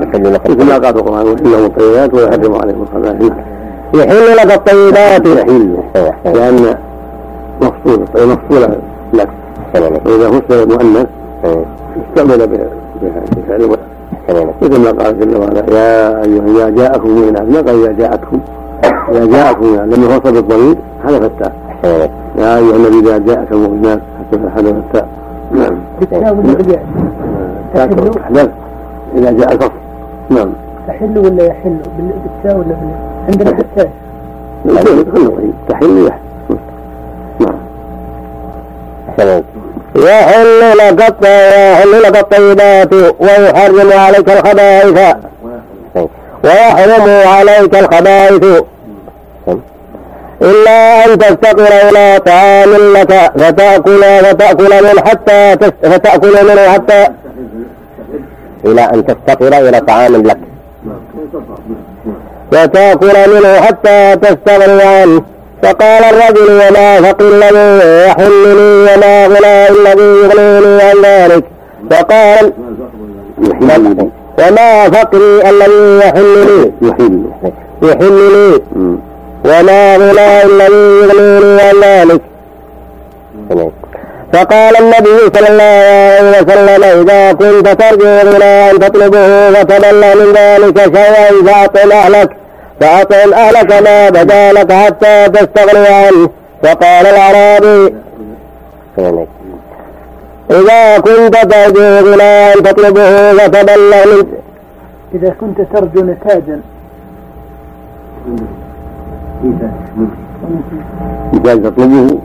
يحل 0.00 0.34
لك 0.34 0.50
مثل 0.50 0.64
ما 0.64 0.74
قال 0.74 0.98
القرآن 0.98 1.26
ويحل 1.26 1.52
لهم 1.52 1.64
الطيبات 1.64 2.14
ويحرم 2.14 2.54
عليهم 2.54 2.82
الخبائث. 2.82 3.32
يحل 3.94 4.36
لك 4.36 4.50
الطيبات. 4.54 5.26
يحل. 5.26 5.76
لأن 6.24 6.76
مفصول 7.60 7.94
الطيب 7.94 8.28
مفصولة 8.28 8.76
لك 9.12 9.28
وإذا 9.74 10.30
فصل 10.30 10.68
مؤنث 10.68 11.06
استعمل 11.44 12.46
بفعل 13.32 13.76
مثل 14.62 14.80
ما 14.80 15.02
قال 15.02 15.20
جل 15.20 15.36
وعلا 15.36 15.64
يا 15.70 16.24
ايها 16.24 16.44
اذا 16.46 16.68
جاءكم 16.68 17.10
مؤمنات 17.10 17.48
ما 17.48 17.56
قال 17.56 17.84
اذا 17.84 17.92
جاءتكم 17.92 18.40
اذا 19.08 19.26
جاءكم 19.26 19.66
لم 19.66 20.04
يفصل 20.04 20.32
بالضمير 20.32 20.76
حذف 21.04 21.22
التاء 21.22 21.52
يا 22.38 22.58
أيها 22.58 22.76
النبي 22.76 22.98
إذا 22.98 23.18
جاءك 23.18 23.52
المؤمنات 23.52 24.00
حتى 24.18 24.50
حذف 24.50 24.74
التاء 24.76 25.08
نعم 25.52 25.78
احداث 28.20 28.50
إذا 29.14 29.32
جاء 29.32 29.52
الفصل. 29.52 29.72
نعم. 30.30 30.52
تحل 30.88 31.18
ولا 31.18 31.44
يحل 31.44 31.76
بالتاء 31.98 32.56
ولا 32.56 32.64
بال 32.64 32.90
عندنا 33.28 33.50
بالتاء 33.50 33.90
تحل 35.68 36.06
يحل 36.06 36.10
نعم. 37.40 37.56
يحل 39.94 40.78
لك 40.78 41.00
يحل 41.22 42.02
لك 42.02 42.16
الطيبات 42.16 42.92
ويحرم 43.20 43.92
عليك 43.92 44.30
الخبائث. 44.30 45.16
ويحرم 46.44 47.28
عليك 47.28 47.74
الخبائث. 47.74 48.62
إلا 50.42 51.04
أن 51.04 51.18
تفتقر 51.18 51.88
إلى 51.88 52.20
طعام 52.26 52.70
لك 52.96 53.32
فتأكل 53.38 54.02
فتأكل 54.24 54.84
منه 54.84 55.00
حتى 55.04 55.56
فتأكل 55.82 56.44
منه 56.44 56.72
حتى 56.72 57.06
إلى 58.64 58.80
أن 58.80 59.06
تفتقر 59.06 59.68
إلى 59.68 59.80
طعام 59.80 60.16
لك. 60.16 60.38
فتأكل 62.52 63.34
منه 63.34 63.60
حتى 63.60 64.16
تستغني 64.16 64.82
عنه. 64.82 65.22
فقال 65.62 66.04
الرجل 66.04 66.50
وما 66.50 67.00
فقر 67.00 67.24
الذي 67.24 68.06
يحلني 68.06 68.82
وما 68.82 69.26
غنى 69.26 69.68
الذي 69.68 70.10
يغنيني 70.22 70.82
عن 70.82 71.02
ذلك. 71.04 71.44
فقال 71.90 72.52
وما 74.38 74.90
فقري 74.90 75.50
الذي 75.50 76.06
يحلني. 76.06 76.72
يحلني. 77.82 78.62
وما 79.44 79.96
غنى 79.96 80.42
الذي 80.42 80.84
يغنيني 81.02 81.60
عن 81.60 81.80
ذلك. 81.82 82.20
فقال 84.32 84.76
النبي 84.76 85.18
صلى 85.34 85.48
الله 85.48 85.62
عليه 85.62 86.42
وسلم 86.42 86.84
إذا 86.84 87.32
كنت 87.32 87.68
ترجو 87.68 88.06
غنى 88.06 88.70
أن 88.70 88.78
تطلبه 88.78 89.48
وتبلغ 89.48 90.14
من 90.14 90.32
ذلك 90.32 90.96
شيئا 90.96 91.30
فأطعم 91.46 91.92
أهلك 91.92 92.30
فأطعم 92.80 93.34
أهلك 93.34 93.72
ما 93.82 94.08
بدا 94.10 94.52
لك 94.52 94.72
حتى 94.72 95.28
تستغني 95.28 95.88
عنه 95.88 96.28
فقال 96.62 97.06
الأعرابي 97.06 97.94
إذا 100.50 100.98
كنت 100.98 101.36
ترجو 101.36 102.14
أن 102.20 102.62
تطلبه 102.62 103.32
وتبلغ 103.32 104.16
من 104.16 104.26
إذا 105.14 105.34
كنت 105.40 105.60
ترجو 105.60 106.00
نتاجا 106.02 106.60
إذا 111.34 111.56
تطلبه 111.56 112.18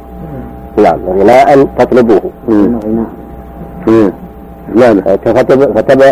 نعم 0.77 0.99
غناء 1.09 1.67
تطلبه 1.79 2.21
لا 4.75 4.93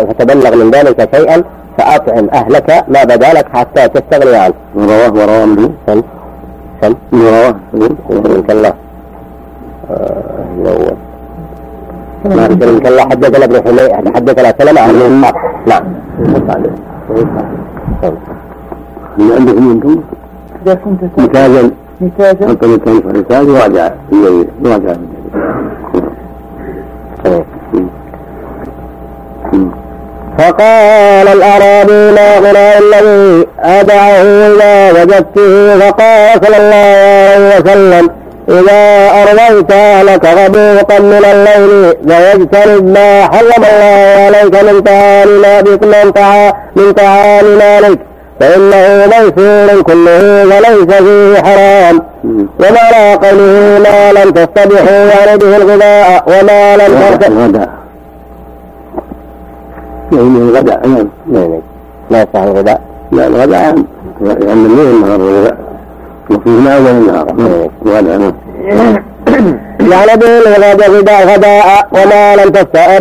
فتبلغ 0.04 0.56
من 0.56 0.70
ذلك 0.70 1.08
شيئا 1.16 1.42
فأطعم 1.78 2.28
أهلك 2.32 2.84
ما 2.88 3.04
بدا 3.04 3.32
لك 3.32 3.46
حتى 3.54 3.88
تستغني 3.88 4.36
عنه. 4.36 4.54
ورواه 4.74 5.12
ورواه 5.12 5.44
منه 5.44 5.70
سم 5.86 6.02
سم 6.82 6.94
ورواه 7.12 7.54
يمكن 7.74 8.50
الله 8.50 8.74
الأول 10.58 10.96
ما 12.24 12.44
يمكن 12.46 12.86
الله 12.86 13.02
حدثنا 13.02 13.44
ابن 13.44 13.56
حميد 13.62 14.14
حدثنا 14.14 14.54
سلمة 14.58 14.80
عن 14.80 14.90
ابن 14.90 15.24
نعم. 15.66 15.84
اللي 19.18 19.34
عندكم؟ 19.34 19.70
أنتم 19.70 20.00
إذا 20.66 20.74
كنت 20.74 21.00
نتاجا 21.18 21.70
نتاجا 22.02 22.48
حتى 22.48 22.66
نتاج 22.66 23.00
فرسان 23.02 23.48
يراجع 23.48 23.90
يراجع 24.64 24.94
فقال 30.38 31.28
الأعرابي 31.28 32.12
ما 32.12 32.38
غنى 32.38 32.78
الذي 32.78 33.46
أدعه 33.60 34.22
إذا 34.46 34.92
وجدته 34.92 35.78
فقال 35.78 36.40
صلى 36.44 36.56
الله 36.56 37.34
عليه 37.34 37.60
وسلم. 37.60 38.10
إذا 38.48 39.10
أرضيت 39.22 39.72
لك 40.10 40.24
غبوقا 40.24 40.98
من 40.98 41.24
الليل 41.32 41.94
فيجتنب 42.08 42.84
ما 42.98 43.22
حرم 43.24 43.64
الله 43.64 44.26
عليك 44.26 44.62
من 44.62 44.80
طعام 44.80 45.28
من 45.64 46.10
طعام 46.10 46.52
من 46.76 46.92
طعام 46.92 47.44
مالك. 47.58 47.98
فإنه 48.40 49.06
ميسور 49.06 49.82
كله 49.82 50.44
وليس 50.44 50.96
فيه 50.98 51.42
حرام. 51.42 52.02
ومعنى 52.60 53.14
قوله 53.14 53.78
ما 53.84 54.12
لم 54.12 54.30
تصطبحوا 54.30 54.96
يعني 54.96 55.38
به 55.38 55.56
الغذاء 55.56 56.24
وما 56.26 56.76
لم 56.76 56.98
ترتبوا 57.00 57.66
الغداء 60.12 60.88
يعني 60.88 60.98
الغداء. 60.98 61.10
نعم 61.32 61.60
لا 62.10 62.22
يصح 62.22 62.42
الغذاء 62.42 62.80
لا 63.12 63.26
الغداء 63.26 63.64
عام. 63.64 63.86
لأن 64.20 64.66
الليل 64.66 64.86
النهار 64.86 65.20
الغداء. 65.20 65.56
وفيه 66.30 66.50
ما 66.50 66.76
أول 66.76 66.86
النهار. 66.86 67.26
الغداء 67.86 68.18
نعم 68.18 68.34
يعني 69.90 70.16
به 70.16 70.38
الغداء 70.38 70.90
غداء 70.90 71.34
غداء 71.34 71.88
وما 71.92 72.36
لم 72.36 72.52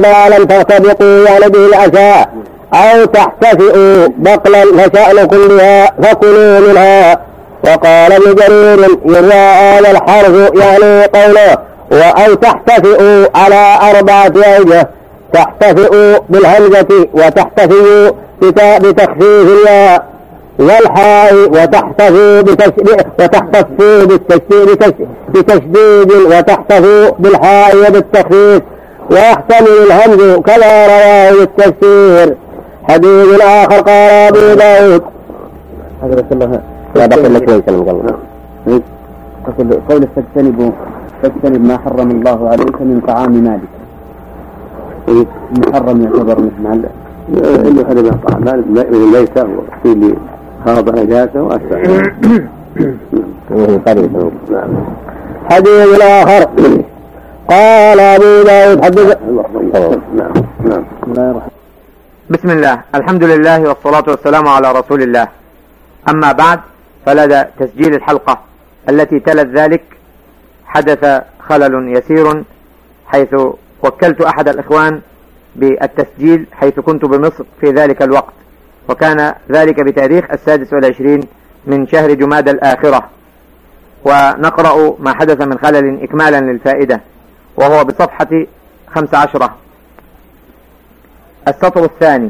ما 0.01 0.37
لم 0.37 0.45
ترتبطوا 0.45 1.25
يعني 1.25 1.49
به 1.49 1.65
العشاء. 1.65 2.29
أو 2.73 3.05
تحتفئوا 3.05 4.07
بقلا 4.17 4.63
فشأنكم 4.63 5.47
بها 5.47 5.91
فكلوا 6.01 6.59
منها. 6.59 7.19
وقال 7.63 8.13
ابن 8.13 8.35
جرير 8.35 8.89
يروى 9.05 9.33
هذا 9.33 9.91
الحرف 9.91 10.51
يعني 10.53 11.03
قوله 11.03 11.57
أو 11.91 12.33
تحتفئوا 12.33 13.25
على 13.35 13.77
أربعة 13.91 14.33
أوجه 14.57 14.89
تحتفئوا 15.33 16.17
بالهمزة 16.29 17.07
وتحتفئوا 17.13 18.11
بتخفيف 18.81 19.47
الياء 19.57 20.05
والحاء 20.59 21.33
وتحتفوا 21.49 22.41
وتحتفوا 23.19 24.05
بتشديد 25.33 26.11
وتحتفوا 26.11 27.09
بالحاء 27.19 27.77
وبالتخفيف. 27.77 28.61
ويحتمل 29.11 29.67
الهمز 29.67 30.21
كما 30.39 30.87
رواه 30.87 31.31
بالتفسير 31.31 32.35
حديث 32.83 33.41
آخر 33.41 33.81
قال 33.81 34.11
أبو 34.27 34.53
داود. 34.59 35.03
هذا 36.03 36.25
الله. 36.31 36.61
لا 36.95 37.05
بقي 37.05 37.29
لك 37.29 37.49
شوي 37.49 37.61
سلم 37.65 37.83
تقول 39.45 39.81
قول 39.89 40.07
فاجتنبوا 40.15 40.71
فاجتنب 41.23 41.65
ما 41.65 41.77
حرم 41.77 42.11
الله 42.11 42.49
عليك 42.49 42.81
من 42.81 43.01
طعام 43.07 43.31
مالك. 43.31 43.78
محرم 45.51 46.03
يعتبر 46.03 46.37
مثل 46.39 46.83
اللي 47.67 47.81
هذا 47.81 48.01
من 48.01 48.19
طعام 48.27 48.43
مالك 48.43 48.65
ليس 48.91 49.29
في 49.83 49.91
اللي 49.93 50.15
خاض 50.65 50.99
نجاسه 50.99 51.41
وأشبه. 51.41 52.11
حديث 55.49 56.01
آخر. 56.01 56.47
قال 57.49 57.99
أبو 57.99 58.43
داود 58.43 58.83
حدث 58.85 59.17
نعم. 60.15 60.33
نعم. 61.17 61.35
بسم 62.29 62.49
الله. 62.49 62.81
الحمد 62.95 63.23
لله 63.23 63.59
والصلاة 63.69 64.03
والسلام 64.07 64.47
على 64.47 64.71
رسول 64.71 65.01
الله. 65.01 65.27
أما 66.09 66.31
بعد 66.31 66.59
فلدى 67.05 67.43
تسجيل 67.59 67.93
الحلقة 67.93 68.39
التي 68.89 69.19
تلت 69.19 69.47
ذلك 69.47 69.83
حدث 70.65 71.21
خلل 71.39 71.97
يسير 71.97 72.43
حيث 73.07 73.35
وكلت 73.83 74.21
أحد 74.21 74.47
الإخوان 74.47 75.01
بالتسجيل 75.55 76.45
حيث 76.51 76.79
كنت 76.79 77.05
بمصر 77.05 77.43
في 77.61 77.71
ذلك 77.71 78.01
الوقت. 78.01 78.33
وكان 78.89 79.33
ذلك 79.51 79.79
بتاريخ 79.79 80.25
السادس 80.31 80.73
والعشرين 80.73 81.21
من 81.67 81.87
شهر 81.87 82.13
جماد 82.13 82.49
الآخرة. 82.49 83.09
ونقرأ 84.03 84.95
ما 84.99 85.13
حدث 85.13 85.41
من 85.41 85.57
خلل 85.59 86.03
إكمالا 86.03 86.41
للفائدة 86.41 87.01
وهو 87.55 87.83
بصفحة 87.83 88.45
خمس 88.95 89.13
عشرة. 89.13 89.55
السطر 91.47 91.83
الثاني. 91.83 92.29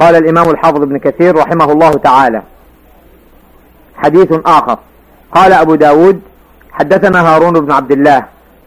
قال 0.00 0.14
الإمام 0.14 0.50
الحافظ 0.50 0.82
ابن 0.82 0.98
كثير 0.98 1.36
رحمه 1.36 1.72
الله 1.72 1.90
تعالى 1.90 2.42
حديث 3.96 4.32
آخر. 4.46 4.78
قال 5.32 5.52
أبو 5.52 5.74
داود 5.74 6.20
حدثنا 6.72 7.20
هارون 7.20 7.60
بن 7.60 7.72
عبد 7.72 7.92
الله 7.92 8.24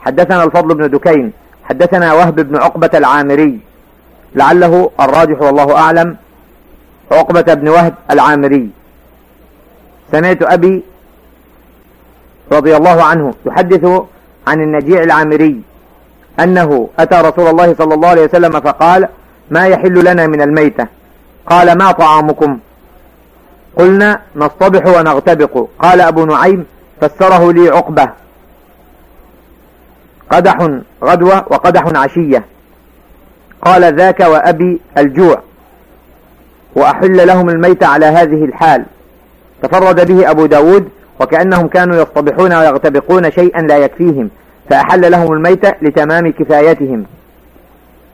حدثنا 0.07 0.43
الفضل 0.43 0.75
بن 0.75 0.89
دكين 0.89 1.33
حدثنا 1.63 2.13
وهب 2.13 2.35
بن 2.35 2.55
عقبة 2.55 2.89
العامري 2.93 3.59
لعله 4.35 4.91
الراجح 4.99 5.41
والله 5.41 5.77
أعلم 5.77 6.15
عقبة 7.11 7.53
بن 7.53 7.67
وهب 7.67 7.93
العامري. 8.11 8.69
سمعت 10.11 10.41
أبي 10.41 10.83
رضي 12.51 12.75
الله 12.77 13.03
عنه 13.03 13.33
يحدث 13.45 13.85
عن 14.47 14.61
النجيع 14.61 15.03
العامري 15.03 15.61
أنه 16.39 16.89
أتى 16.99 17.15
رسول 17.15 17.47
الله 17.47 17.75
صلى 17.77 17.93
الله 17.93 18.07
عليه 18.07 18.23
وسلم 18.23 18.59
فقال 18.59 19.07
ما 19.51 19.67
يحل 19.67 20.05
لنا 20.11 20.27
من 20.27 20.41
الميتة؟ 20.41 20.87
قال 21.49 21.77
ما 21.77 21.91
طعامكم؟ 21.91 22.59
قلنا 23.75 24.21
نصطبح 24.35 24.85
ونغتبق. 24.85 25.67
قال 25.79 26.01
أبو 26.01 26.25
نعيم 26.25 26.65
فسره 27.01 27.51
لي 27.51 27.69
عقبة. 27.69 28.09
قدح 30.29 30.79
غدوة 31.03 31.45
وقدح 31.47 31.83
عشية. 31.95 32.45
قال 33.61 33.95
ذاك 33.95 34.19
وأبي 34.19 34.81
الجوع 34.97 35.41
وأحل 36.75 37.27
لهم 37.27 37.49
الميت 37.49 37.83
على 37.83 38.05
هذه 38.05 38.45
الحال. 38.45 38.85
تفرد 39.63 40.07
به 40.07 40.31
أبو 40.31 40.45
داود 40.45 40.89
وكأنهم 41.19 41.67
كانوا 41.67 41.95
يصطبحون 41.95 42.53
ويغتبقون 42.53 43.31
شيئا 43.31 43.61
لا 43.61 43.77
يكفيهم 43.77 44.29
فأحل 44.69 45.11
لهم 45.11 45.33
الميت 45.33 45.65
لتمام 45.81 46.31
كفايتهم. 46.31 47.05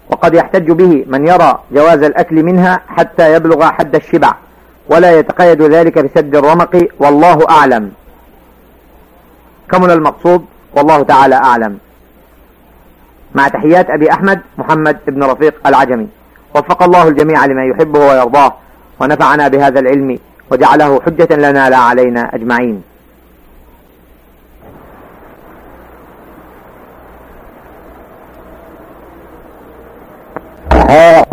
وقد 0.09 0.33
يحتج 0.33 0.71
به 0.71 1.05
من 1.07 1.27
يرى 1.27 1.59
جواز 1.71 2.03
الأكل 2.03 2.43
منها 2.43 2.81
حتى 2.87 3.33
يبلغ 3.33 3.63
حد 3.63 3.95
الشبع 3.95 4.33
ولا 4.89 5.19
يتقيد 5.19 5.61
ذلك 5.61 5.99
بسد 5.99 6.35
الرمق 6.35 6.87
والله 6.99 7.49
أعلم. 7.49 7.91
كمل 9.71 9.91
المقصود 9.91 10.45
والله 10.75 11.03
تعالى 11.03 11.35
أعلم. 11.35 11.77
مع 13.35 13.47
تحيات 13.47 13.89
أبي 13.89 14.11
أحمد 14.11 14.39
محمد 14.57 14.97
بن 15.07 15.23
رفيق 15.23 15.53
العجمي. 15.67 16.07
وفق 16.55 16.83
الله 16.83 17.07
الجميع 17.07 17.45
لما 17.45 17.65
يحبه 17.65 17.99
ويرضاه 17.99 18.53
ونفعنا 18.99 19.47
بهذا 19.47 19.79
العلم 19.79 20.19
وجعله 20.51 21.01
حجة 21.01 21.35
لنا 21.35 21.69
لا 21.69 21.77
علينا 21.77 22.35
أجمعين. 22.35 22.81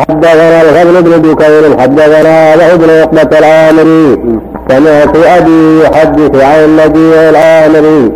حدثنا 0.09 0.61
الفضل 0.61 1.01
بن 1.01 1.33
بكير 1.33 1.79
حدثنا 1.79 2.55
له 2.55 2.75
بن 2.75 2.89
العامري 3.37 4.17
سمعت 4.69 5.15
أبي 5.17 5.81
يحدث 5.83 6.43
عن 6.43 6.59
النبي 6.63 7.29
العامري. 7.29 8.11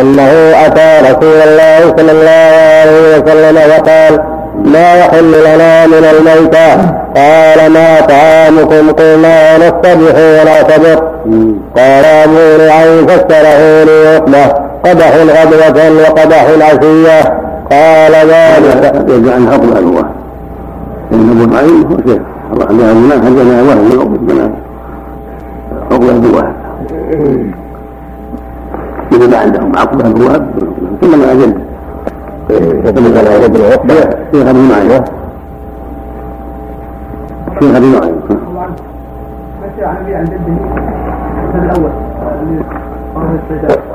أنه 0.00 0.30
أتى 0.66 1.00
رسول 1.10 1.38
الله 1.48 1.94
صلى 1.96 2.12
الله 2.12 2.50
عليه 2.80 3.18
وسلم 3.18 3.56
وقال 3.56 4.20
ما 4.64 4.94
يحل 4.94 5.32
لنا 5.54 5.86
من 5.86 6.04
الميتة 6.12 6.74
قال 7.16 7.72
ما 7.72 8.00
طعامكم؟ 8.00 8.92
قلنا 8.92 9.56
نصطبح 9.56 10.14
ونعتبر 10.18 11.02
قال 11.76 12.04
أبو 12.04 12.64
نعيم 12.66 13.06
فسره 13.06 13.84
عقبة 14.14 14.46
قدح 14.84 15.16
غدوة 15.16 16.02
وقدح 16.02 16.46
عشية 16.60 17.22
قال 17.70 18.12
ذلك 18.12 18.94
يجعل 19.08 19.48
عقبة 19.52 19.78
الواه 19.78 20.08
لأن 21.10 21.30
أبو 21.30 21.52
نعيم 21.54 21.86
هو 21.90 21.96
شيخ. 22.12 22.22
حدثنا 22.50 23.14
حدثنا 23.24 23.62
وهب 23.62 24.26
بن 24.26 24.50
عقبة 25.90 26.44
الواه 29.14 29.26
إذا 29.26 29.38
عندهم 29.38 29.76
عقبة 29.76 30.06
الوهاب 30.06 30.46
ثم 31.00 31.18
ما 31.18 31.32
أجل 31.32 31.54
شيخ 34.32 34.46
أبي 34.48 34.58
نعيم 34.68 35.04
شيخ 37.60 37.76
أبي 37.76 37.86
نعيم 37.86 38.16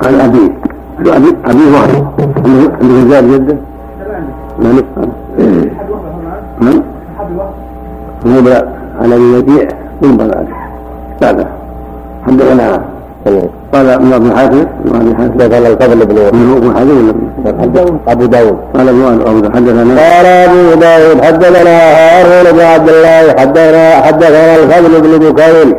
عن 0.02 0.14
أبي. 0.20 0.52
أبي 1.00 1.36
أبي 1.44 1.64
واحد. 1.74 2.04
عنده 2.82 3.04
رجال 3.04 3.32
جده 3.32 3.56
ما 4.58 4.72
نفهم 4.72 5.12
نعم 6.60 6.82
هو 8.26 8.64
عن 9.00 9.12
أبي 9.12 9.36
وديع 9.36 9.68
ثم 10.00 10.16
بعد 10.16 10.46
بعده 11.22 11.46
حدثنا 12.26 12.84
قال 13.72 13.88
ابن 13.88 14.12
ابي 14.12 14.30
حاتم 14.36 14.66
ابن 14.86 14.96
ابي 14.96 15.14
حاتم 15.14 15.38
قال 15.54 15.66
الفضل 15.66 16.06
بن 16.06 16.14
من 16.38 16.50
هو 16.50 16.56
ابن 16.58 16.74
حاتم 16.74 16.90
ولا 16.98 17.12
ابو 18.08 18.26
داود. 18.26 18.56
قال 18.76 18.88
ابن 18.88 19.02
ابي 19.02 19.50
حدثنا. 19.54 19.94
قال 20.00 20.26
ابو 20.26 20.80
داود 20.80 21.24
حدثنا 21.24 21.70
هارون 21.70 22.52
بن 22.52 22.60
عبد 22.60 22.88
الله 22.88 23.32
حدثنا 23.40 23.90
حدثنا 23.90 24.56
الفضل 24.56 25.00
بن 25.00 25.12
بكير. 25.28 25.76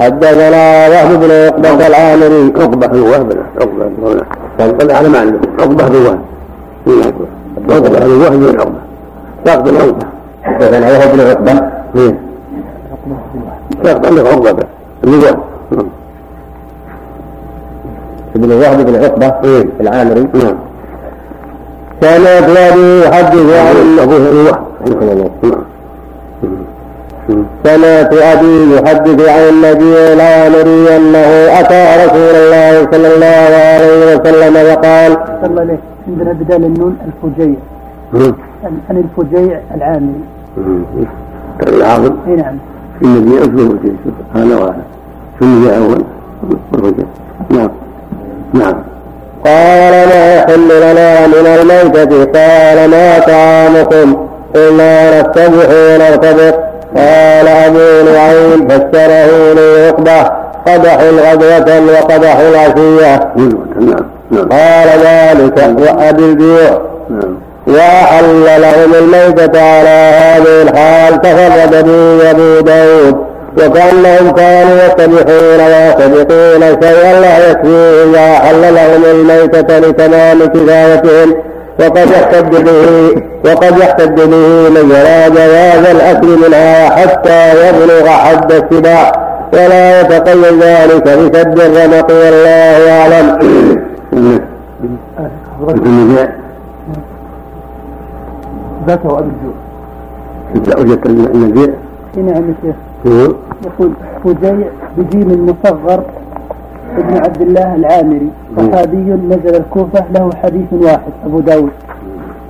حدثنا 0.00 0.88
وهب 0.88 1.20
بن 1.20 1.30
عقبة 1.30 1.86
العامري. 1.86 2.52
عقبة 2.56 2.98
هو 2.98 3.10
وهب 3.10 3.32
عقبة 4.60 4.94
على 4.96 5.08
ما 5.08 5.18
عنده 5.18 5.38
عقبة 5.60 5.84
هو 5.84 6.14
وهب. 6.86 7.14
عقبة. 7.70 7.98
هو 8.06 8.20
وهب 8.20 8.32
بن 8.32 8.60
عقبة. 8.60 8.80
ساقط 9.44 9.68
العقبة 9.68 10.06
حدثنا 10.42 10.86
وهب 10.90 11.12
بن 11.12 11.20
عقبة. 11.20 11.54
ساقط 13.84 14.06
عندك 14.06 14.26
عقبة 14.26 14.64
بن 15.04 15.14
وهب. 15.14 15.38
ابن 18.36 18.52
وهب 18.52 18.86
بن 18.86 19.04
عقبة 19.04 19.34
إيه. 19.44 19.64
العامري. 19.80 20.28
نعم. 20.34 20.56
سمعت 22.00 22.56
ابي 22.56 23.00
يحدث 23.00 23.48
عن 23.58 23.98
ابوه 23.98 24.18
هو 24.18 24.66
سمعت 27.64 28.12
أبي 28.14 28.74
يحدث 28.74 29.28
عن 29.28 29.48
النبي 29.48 30.12
العامري 30.12 30.96
أنه 30.96 31.60
أتى 31.60 32.04
رسول 32.06 32.34
الله 32.34 32.88
صلى 32.92 33.14
الله 33.14 33.56
عليه 33.56 34.16
وسلم 34.16 34.54
وقال 34.56 35.12
صلى 35.42 35.50
الله 35.50 35.60
عليه 35.60 35.78
عندنا 36.08 36.32
بدال 36.32 36.64
النون 36.64 36.96
الفجيع. 37.06 37.54
عن 38.90 38.96
الفجيع 38.96 39.60
العامري. 39.74 40.20
العاقل 41.68 42.12
إي 42.28 42.36
نعم. 42.36 42.56
النبي 43.02 43.38
أصله 43.38 43.78
هذا 44.34 44.76
ثم 45.40 45.64
جاء 45.64 45.78
أول 45.78 46.04
نعم. 47.50 47.70
نعم. 48.58 48.74
قال 49.44 49.92
ما 50.08 50.34
يحل 50.34 50.68
لنا 50.68 51.26
من 51.26 51.46
الميتة 51.46 52.24
قال 52.24 52.90
ما 52.90 53.18
طعامكم؟ 53.18 54.28
قلنا 54.54 55.20
نستبح 55.20 55.68
ونرتبط. 55.70 56.54
قال 56.96 57.48
أبو 57.48 58.10
نعيم 58.12 58.68
فسره 58.68 59.52
لي 59.54 59.86
عقبة 59.86 60.30
قدح 60.66 60.98
غدوة 61.02 61.80
وقدح 61.92 62.38
العشية. 62.38 63.32
نعم. 63.36 64.06
نعم 64.30 64.48
قال 64.48 64.88
ذلك 65.04 65.70
وأبي 65.78 66.24
الجوع. 66.24 66.80
نعم. 67.10 67.36
وأحل 67.66 68.62
لهم 68.62 68.94
الميتة 68.94 69.60
على 69.60 70.12
هذه 70.20 70.62
الحال. 70.62 71.20
تفرد 71.20 71.84
به 71.86 72.30
أبو 72.30 72.60
داود. 72.60 73.35
وكأنهم 73.58 74.30
كانوا 74.30 74.76
يستبحون 74.86 75.60
ويستبقون 75.60 76.62
شيئا 76.82 77.20
لا 77.20 77.50
يكفيه 77.50 78.04
إذا 78.04 78.32
أحل 78.36 78.74
لهم 78.74 79.04
الميتة 79.04 79.78
لتمام 79.78 80.38
كفايتهم 80.38 81.34
وقد 81.80 82.10
يحتج 82.10 82.62
به 82.62 83.22
وقد 83.44 83.78
يحتج 83.78 84.08
به 84.08 84.26
من 84.70 84.90
يرى 84.90 85.30
جواز 85.30 85.86
الأكل 85.90 86.26
منها 86.26 86.90
حتى 86.90 87.68
يبلغ 87.68 88.08
حد 88.08 88.52
السباع. 88.52 89.26
ولا 89.52 90.00
يتقيد 90.00 90.62
ذلك 90.62 91.02
بسد 91.02 91.60
الرمق 91.60 92.10
والله 92.10 92.90
أعلم. 92.90 93.26
ذاك 98.86 99.04
وابي 99.04 99.30
الجوع. 100.54 100.78
وجدت 100.78 101.06
النبي 101.06 101.72
نعم 102.16 102.48
يا 102.48 102.54
شيخ. 102.62 102.76
هو 103.06 103.34
يقول 103.64 103.92
فجيع 104.24 104.68
بجيم 104.98 105.30
المصغر 105.30 106.02
ابن 106.98 107.16
عبد 107.16 107.40
الله 107.42 107.74
العامري 107.74 108.30
صحابي 108.56 108.96
نزل 108.96 109.56
الكوفة 109.56 110.04
له 110.14 110.30
حديث 110.42 110.72
واحد 110.72 111.12
أبو 111.24 111.40
داود. 111.40 111.70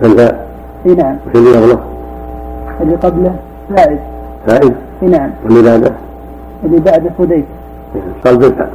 انت 0.03 0.35
إي 0.87 0.95
نعم. 0.95 1.17
في 1.33 1.39
اللي 1.39 1.57
قبله 1.57 1.79
اللي 2.81 2.97
قبله 2.97 3.35
سائد 3.77 3.99
سائد 4.47 4.75
إي 5.03 5.09
نعم. 5.09 5.31
واللي 5.45 5.63
بعده؟ 5.63 5.93
اللي 6.65 6.81
بعده 6.81 7.11
فديك 7.19 7.45
قال 8.25 8.37
بنت 8.37 8.67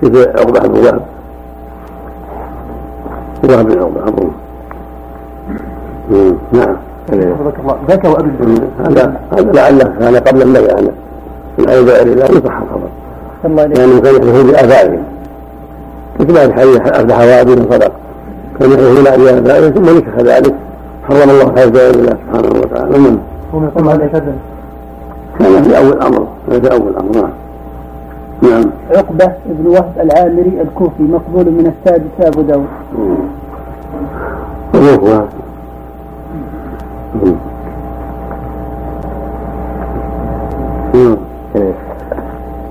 شوف 0.00 0.16
عقبة 0.16 0.60
بن 0.60 0.78
وهب. 0.78 1.00
وهب. 3.44 3.66
بن 3.66 3.78
عقبة. 3.78 4.30
نعم 6.52 6.76
حفظك 7.10 7.58
الله 7.60 7.76
ذاك 7.88 8.04
وأبي. 8.04 8.30
هذا 8.78 9.20
هذا 9.32 9.52
لعله. 9.52 9.84
كان 10.00 10.16
قبل 10.16 10.42
البيان 10.42 10.84
من 10.84 10.92
الخبر. 11.58 12.88
صلى 13.42 13.50
الله 13.50 13.62
عليه 13.62 13.74
لأنه 13.74 14.00
كان 14.00 14.14
يحلفون 14.14 14.46
بآبائهم 14.52 15.02
مثل 16.20 16.36
الحديث 16.36 16.80
أفلح 16.80 17.18
وابن 17.18 17.66
صدق. 17.70 17.92
كان 18.60 18.72
يحلفون 18.72 19.04
بآبائهم 19.04 19.70
ثم 19.70 19.82
نسخ 19.82 20.18
ذلك 20.18 20.54
حرم 21.08 21.30
الله 21.30 21.54
حيث 21.56 21.66
الله 21.66 22.16
سبحانه 22.26 22.60
وتعالى. 22.60 22.96
ومن 22.96 23.18
هم 23.52 23.64
يقولون 23.64 23.92
هذا 23.92 24.06
كذا 24.06 24.34
كان 25.38 25.62
في 25.62 25.78
أول 25.78 26.02
أمر. 26.02 26.26
كان 26.50 26.60
في 26.60 26.72
أول 26.72 26.96
أمر. 26.96 27.12
نعم. 27.14 27.30
نعم. 28.42 28.64
عقبة 28.90 29.32
بن 29.46 29.66
وهب 29.66 29.92
العامري 30.00 30.62
الكوفي 30.62 31.02
مقبول 31.02 31.44
من 31.44 31.72
السادسة 31.72 32.28
أبو 32.28 32.42
داود. 32.42 32.66
روح 40.94 41.23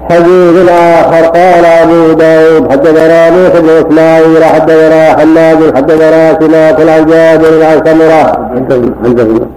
حديث 0.10 0.70
آخر 0.70 1.26
قال 1.26 1.66
أبو 1.66 2.14
داود 2.14 2.72
حدثنا 2.72 3.30
موسى 3.30 3.62
بن 3.62 3.70
إسماعيل 3.70 4.44
حدثنا 4.46 5.14
حماد 5.20 5.76
حدثنا 5.76 6.40
سماك 6.40 6.80
عن 6.90 7.06
جابر 7.06 7.64
عن 7.66 7.82
سمرة 7.86 9.48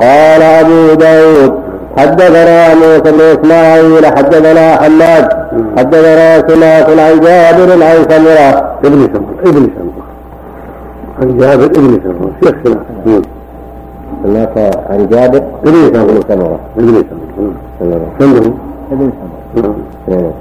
قال 0.00 0.42
أبو 0.42 0.94
داود 0.94 1.52
حدثنا 1.96 2.74
موسى 2.74 3.12
بن 3.12 3.20
إسماعيل 3.20 4.06
حدثنا 4.06 4.76
حماد 4.76 5.28
حدثنا 5.78 6.48
سماك 6.48 6.88
عن 6.98 7.20
جابر 7.20 7.72
عن 7.84 7.96
سمرة 8.10 8.74
ابن 8.84 9.08
سمرة 9.14 9.50
ابن 9.50 9.68
سمرة 9.76 10.02
عن 11.22 11.38
جابر 11.38 11.64
ابن 11.64 12.00
سمرة 12.04 12.30
شيخ 12.44 12.54
سمرة 12.64 13.22
هناك 14.24 14.58
عن 14.90 15.08
جابر؟ 15.10 15.42
ابن 15.66 15.92
سمرة 16.28 16.58
ابن 16.78 17.04
سمرة 17.10 17.21
سمرة 18.18 18.54
ابن 18.92 19.12
سمرة 19.54 19.74
نعم. 20.08 20.32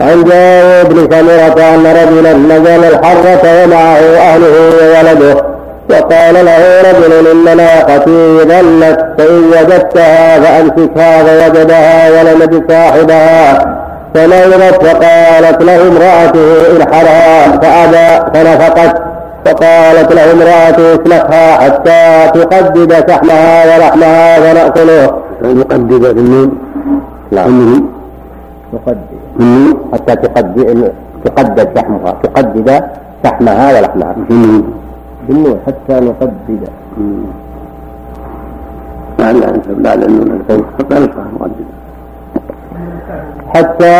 عن 0.00 0.24
جابر 0.24 0.92
بن 0.92 1.16
سمرة 1.16 1.74
أن 1.74 1.86
رجلا 1.86 2.32
نزل 2.32 2.84
الحرة 2.84 3.64
ومعه 3.64 3.98
أهله 4.18 4.54
وولده 4.82 5.44
وقال 5.90 6.34
له 6.34 6.80
رجل 6.80 7.26
إن 7.26 7.56
ناقتي 7.56 8.38
ظلت 8.38 9.06
فإن 9.18 9.44
وجدتها 9.44 10.40
فأمسكها 10.40 11.22
فوجدها 11.22 12.10
ولم 12.10 12.64
صاحبها. 12.68 13.82
فنظرت 14.14 14.86
فقالت 14.86 15.62
له 15.62 15.82
امرأته 15.88 16.76
انحرها 16.76 17.58
فأبى 17.62 18.30
فنفقت 18.34 19.02
فقالت 19.44 20.12
له 20.12 20.32
امرأته 20.32 20.94
اسلخها 20.94 21.52
حتى 21.52 22.30
تقدد 22.34 23.10
شحمها 23.10 23.64
ولحمها 23.64 24.40
فنأكله. 24.40 25.21
المقدمة 25.50 26.08
في 26.12 26.20
النون 26.20 26.50
نعم 27.32 27.60
النون 29.40 29.74
حتى 29.92 30.16
تقدد 30.16 30.92
تقدد 31.24 31.68
شحمها 31.76 32.12
تقدد 32.22 32.82
شحمها 33.24 33.78
ولحمها 33.78 34.16
بالنور 35.28 35.56
حتى 35.66 35.94
نقدد 36.00 36.62
لا 39.18 39.32
لا 39.32 39.46
لا 39.78 39.96
لأنه 39.96 40.38
حتى 40.78 41.08
حتى 43.54 43.92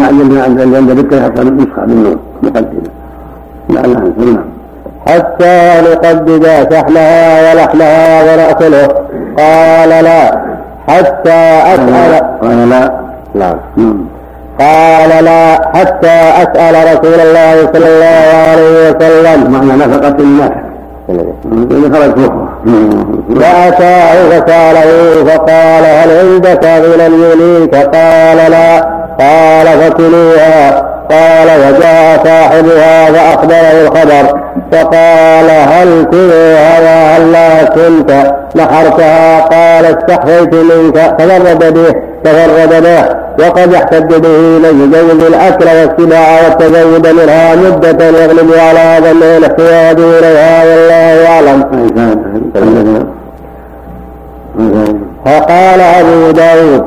يعني 0.00 0.40
عند 0.40 0.60
عند 0.74 0.90
ذكر 0.90 1.22
حتى 1.22 1.42
نسخة 1.44 1.84
بالنور 1.86 2.16
مقددة 2.42 2.90
لا 3.68 3.80
لا 3.80 4.00
نعم 4.34 4.55
حتى 5.08 5.72
نقدد 5.90 6.72
شحمها 6.72 7.52
ولحمها 7.52 8.22
ونأكله. 8.22 8.88
قال 9.38 9.88
لا. 9.88 10.38
حتى 10.88 11.60
أسأل 11.74 12.14
قال 12.42 12.70
لا. 12.70 12.90
نعم. 13.34 13.56
قال 14.60 15.24
لا. 15.24 15.54
حتى 15.74 16.20
أسأل 16.42 16.74
رسول 16.94 17.20
الله 17.20 17.68
صلى 17.72 17.86
الله 17.86 18.50
عليه 18.50 18.90
وسلم. 18.90 19.50
معنى 19.52 19.84
نفقة 19.84 20.16
الناس. 20.18 20.50
فأتاه 23.40 24.40
فسأله 24.40 25.24
فقال 25.24 25.84
هل 25.84 26.18
عندك 26.18 26.64
غنى 26.64 27.04
يليك 27.04 27.74
قال 27.74 28.50
لا. 28.50 28.80
قال 29.20 29.66
فكلوها. 29.66 30.70
قال 31.10 31.46
وجاء 31.46 32.24
صاحبها 32.24 33.12
فأخبره 33.12 33.80
الخبر. 33.82 34.45
فقال 34.72 35.50
هل 35.50 36.06
كلوها 36.10 36.80
وهلا 36.80 37.64
كنت؟ 37.64 38.34
نحرتها. 38.56 39.40
قال 39.40 39.84
استحييت 39.84 40.54
منك. 40.54 41.16
ففرد 41.18 41.74
به 41.74 41.94
تفرد 42.24 42.82
به 42.82 43.26
وقد 43.38 43.74
احتج 43.74 44.14
به 44.14 44.58
ليجوز 44.62 45.24
الأكل 45.26 45.64
والسباع 45.64 46.40
والتزود 46.42 47.06
منها 47.06 47.56
مدة 47.56 48.04
يغلب 48.04 48.52
على 48.58 48.96
ظنه 49.00 49.36
الاحتياج 49.36 49.98
إليها 50.00 50.64
والله 50.64 51.28
أعلم. 51.28 51.62
فقال 55.26 55.80
أبو 55.80 56.30
داود 56.30 56.84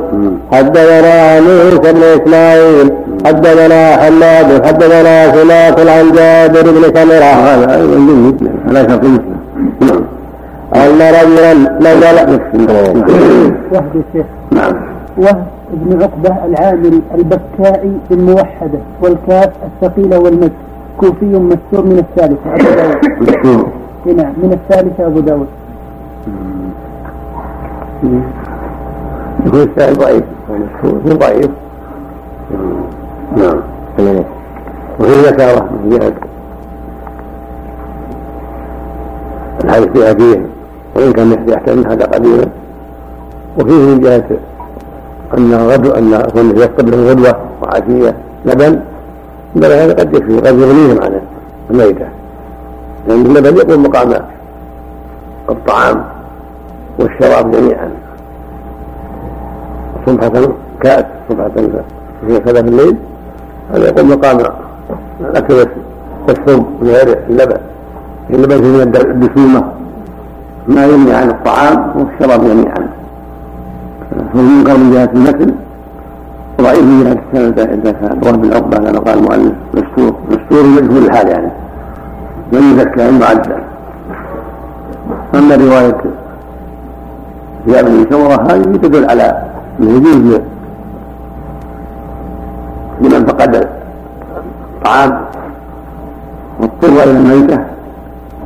حدثنا 0.52 1.40
موسى 1.40 1.94
بن 1.94 2.04
إسماعيل 2.04 2.92
حدثنا 3.26 3.98
حماد 3.98 4.66
حدثنا 4.66 5.32
سماك 5.36 5.80
عن 5.80 6.12
جابر 6.12 6.72
بن 6.72 6.84
سمرة. 6.96 7.32
هذا 7.48 7.76
أيضا 7.76 7.98
من 7.98 8.18
مثله 8.28 8.52
على 8.68 8.90
شرط 8.90 9.04
مسلم 9.04 9.40
نعم. 9.82 10.04
أن 10.76 11.02
رجلا 11.18 11.54
نزل 11.80 12.40
وهب 13.72 13.92
الشيخ. 13.96 14.26
نعم. 14.52 14.74
وهب 15.18 15.46
بن 15.74 16.04
عقبة 16.04 16.46
العامري 16.46 17.02
البكائي 17.16 17.92
بالموحدة 18.10 18.80
والكاف 19.02 19.50
الثقيلة 19.66 20.20
والمد 20.20 20.52
كوفي 20.98 21.26
مستور 21.26 21.86
من 21.86 22.06
الثالثة 22.06 22.56
أبو 22.56 23.26
داود. 23.26 23.66
نعم 24.06 24.34
من 24.44 24.52
الثالثة 24.54 25.08
أبو 25.08 25.20
داود. 25.20 25.48
يكون 29.46 29.62
السائل 29.62 29.96
ضعيف 29.98 30.24
يكون 30.50 31.18
ضعيف 31.18 31.50
نعم 33.38 33.60
وفي 35.00 35.22
ذكره 35.22 35.70
من 35.84 35.90
جهة 35.90 36.14
الحديث 39.64 39.88
فيها 39.92 40.14
فيه 40.14 40.46
وإن 40.96 41.14
كان 41.14 41.50
يحتاج 41.50 41.78
من 41.78 41.86
هذا 41.88 42.06
قليلا 42.06 42.48
وفيه 43.60 43.74
من 43.74 44.00
جهة 44.00 44.24
أن 45.38 45.54
غدو 45.54 45.92
أن 45.92 46.12
يفقد 46.58 46.90
له 46.90 47.10
غدوة 47.10 47.36
وعشية 47.62 48.16
لبن 48.46 48.80
بل 49.56 49.72
هذا 49.72 49.94
قد 49.94 50.16
يكفي 50.16 50.38
قد 50.40 50.60
يغنيهم 50.60 51.02
عن 51.02 51.22
الميتة 51.70 52.06
لأن 53.08 53.26
اللبن 53.26 53.58
يقوم 53.58 53.84
مقام 53.84 54.14
الطعام 55.50 56.04
والشراب 57.00 57.52
جميعا. 57.52 57.90
صبحة 60.06 60.48
كأس 60.82 61.06
صبحة 61.30 61.50
في 61.50 62.60
الليل. 62.60 62.96
هذا 63.74 63.88
يقوم 63.88 64.10
مقام 64.10 64.38
الأكل 65.20 65.54
والشرب 66.28 66.66
من 66.82 66.90
غير 66.90 67.20
اللبن. 67.30 67.58
اللبن 68.30 68.58
فيه 68.58 68.86
من 68.86 68.96
الدسومة 68.96 69.64
ما 70.68 70.86
يمنع 70.86 71.18
عن 71.18 71.30
الطعام 71.30 71.92
والشراب 71.96 72.48
جميعا. 72.48 72.90
هو 74.36 74.42
منكر 74.42 74.78
من 74.78 74.92
جهة 74.94 75.10
المتن 75.14 75.56
وضعيف 76.60 76.84
من 76.84 77.04
جهة 77.04 77.18
السند 77.34 77.56
كان 77.60 78.20
وهب 78.24 78.44
العقبة 78.44 78.78
كما 78.78 79.00
قال 79.00 79.18
المؤلف 79.18 79.54
مستور. 79.74 80.16
مستور 80.30 80.64
مجهول 80.66 81.06
الحال 81.06 81.28
يعني. 81.28 81.52
لم 82.52 82.72
يزكى 82.72 83.10
المعدل 83.10 83.62
أما 85.36 85.56
رواية 85.56 86.02
ثياب 87.66 87.86
بن 87.86 88.06
سمرة 88.10 88.52
هذه 88.52 88.78
تدل 88.78 89.10
على 89.10 89.42
يجوز 89.80 90.40
لمن 93.02 93.26
فقد 93.26 93.68
الطعام 94.76 95.22
واضطر 96.60 96.88
إلى 96.88 97.12
الميتة 97.12 97.56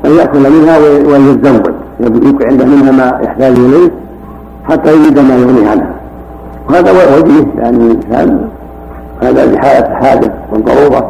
أن 0.05 0.11
يأكل 0.11 0.39
منها 0.39 0.77
ويتزود 0.77 1.73
يبقى 1.99 2.45
عنده 2.47 2.65
منها 2.65 2.91
ما 2.91 3.19
يحتاج 3.23 3.57
إليه 3.59 3.91
حتى 4.69 4.93
يجد 4.93 5.19
ما 5.19 5.35
يغنيه 5.35 5.69
عنها. 5.69 5.93
وهذا 6.69 6.91
وجهه 6.91 7.45
يعني 7.57 7.77
الإنسان 7.77 8.47
هذا 9.21 9.45
لحالة 9.45 9.95
حاجة 9.95 10.31
والضرورة 10.51 11.09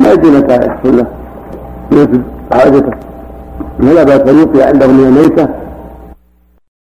ما 0.00 0.12
يدري 0.12 0.30
متى 0.30 0.54
يحصل 0.66 0.96
له 0.96 1.06
يوجد 1.92 2.22
حاجته 2.52 2.92
فلا 3.78 4.02
بأس 4.04 4.20
أن 4.20 4.38
يبقي 4.38 4.62
عنده 4.68 4.86
من 4.86 5.04
الميتة 5.04 5.48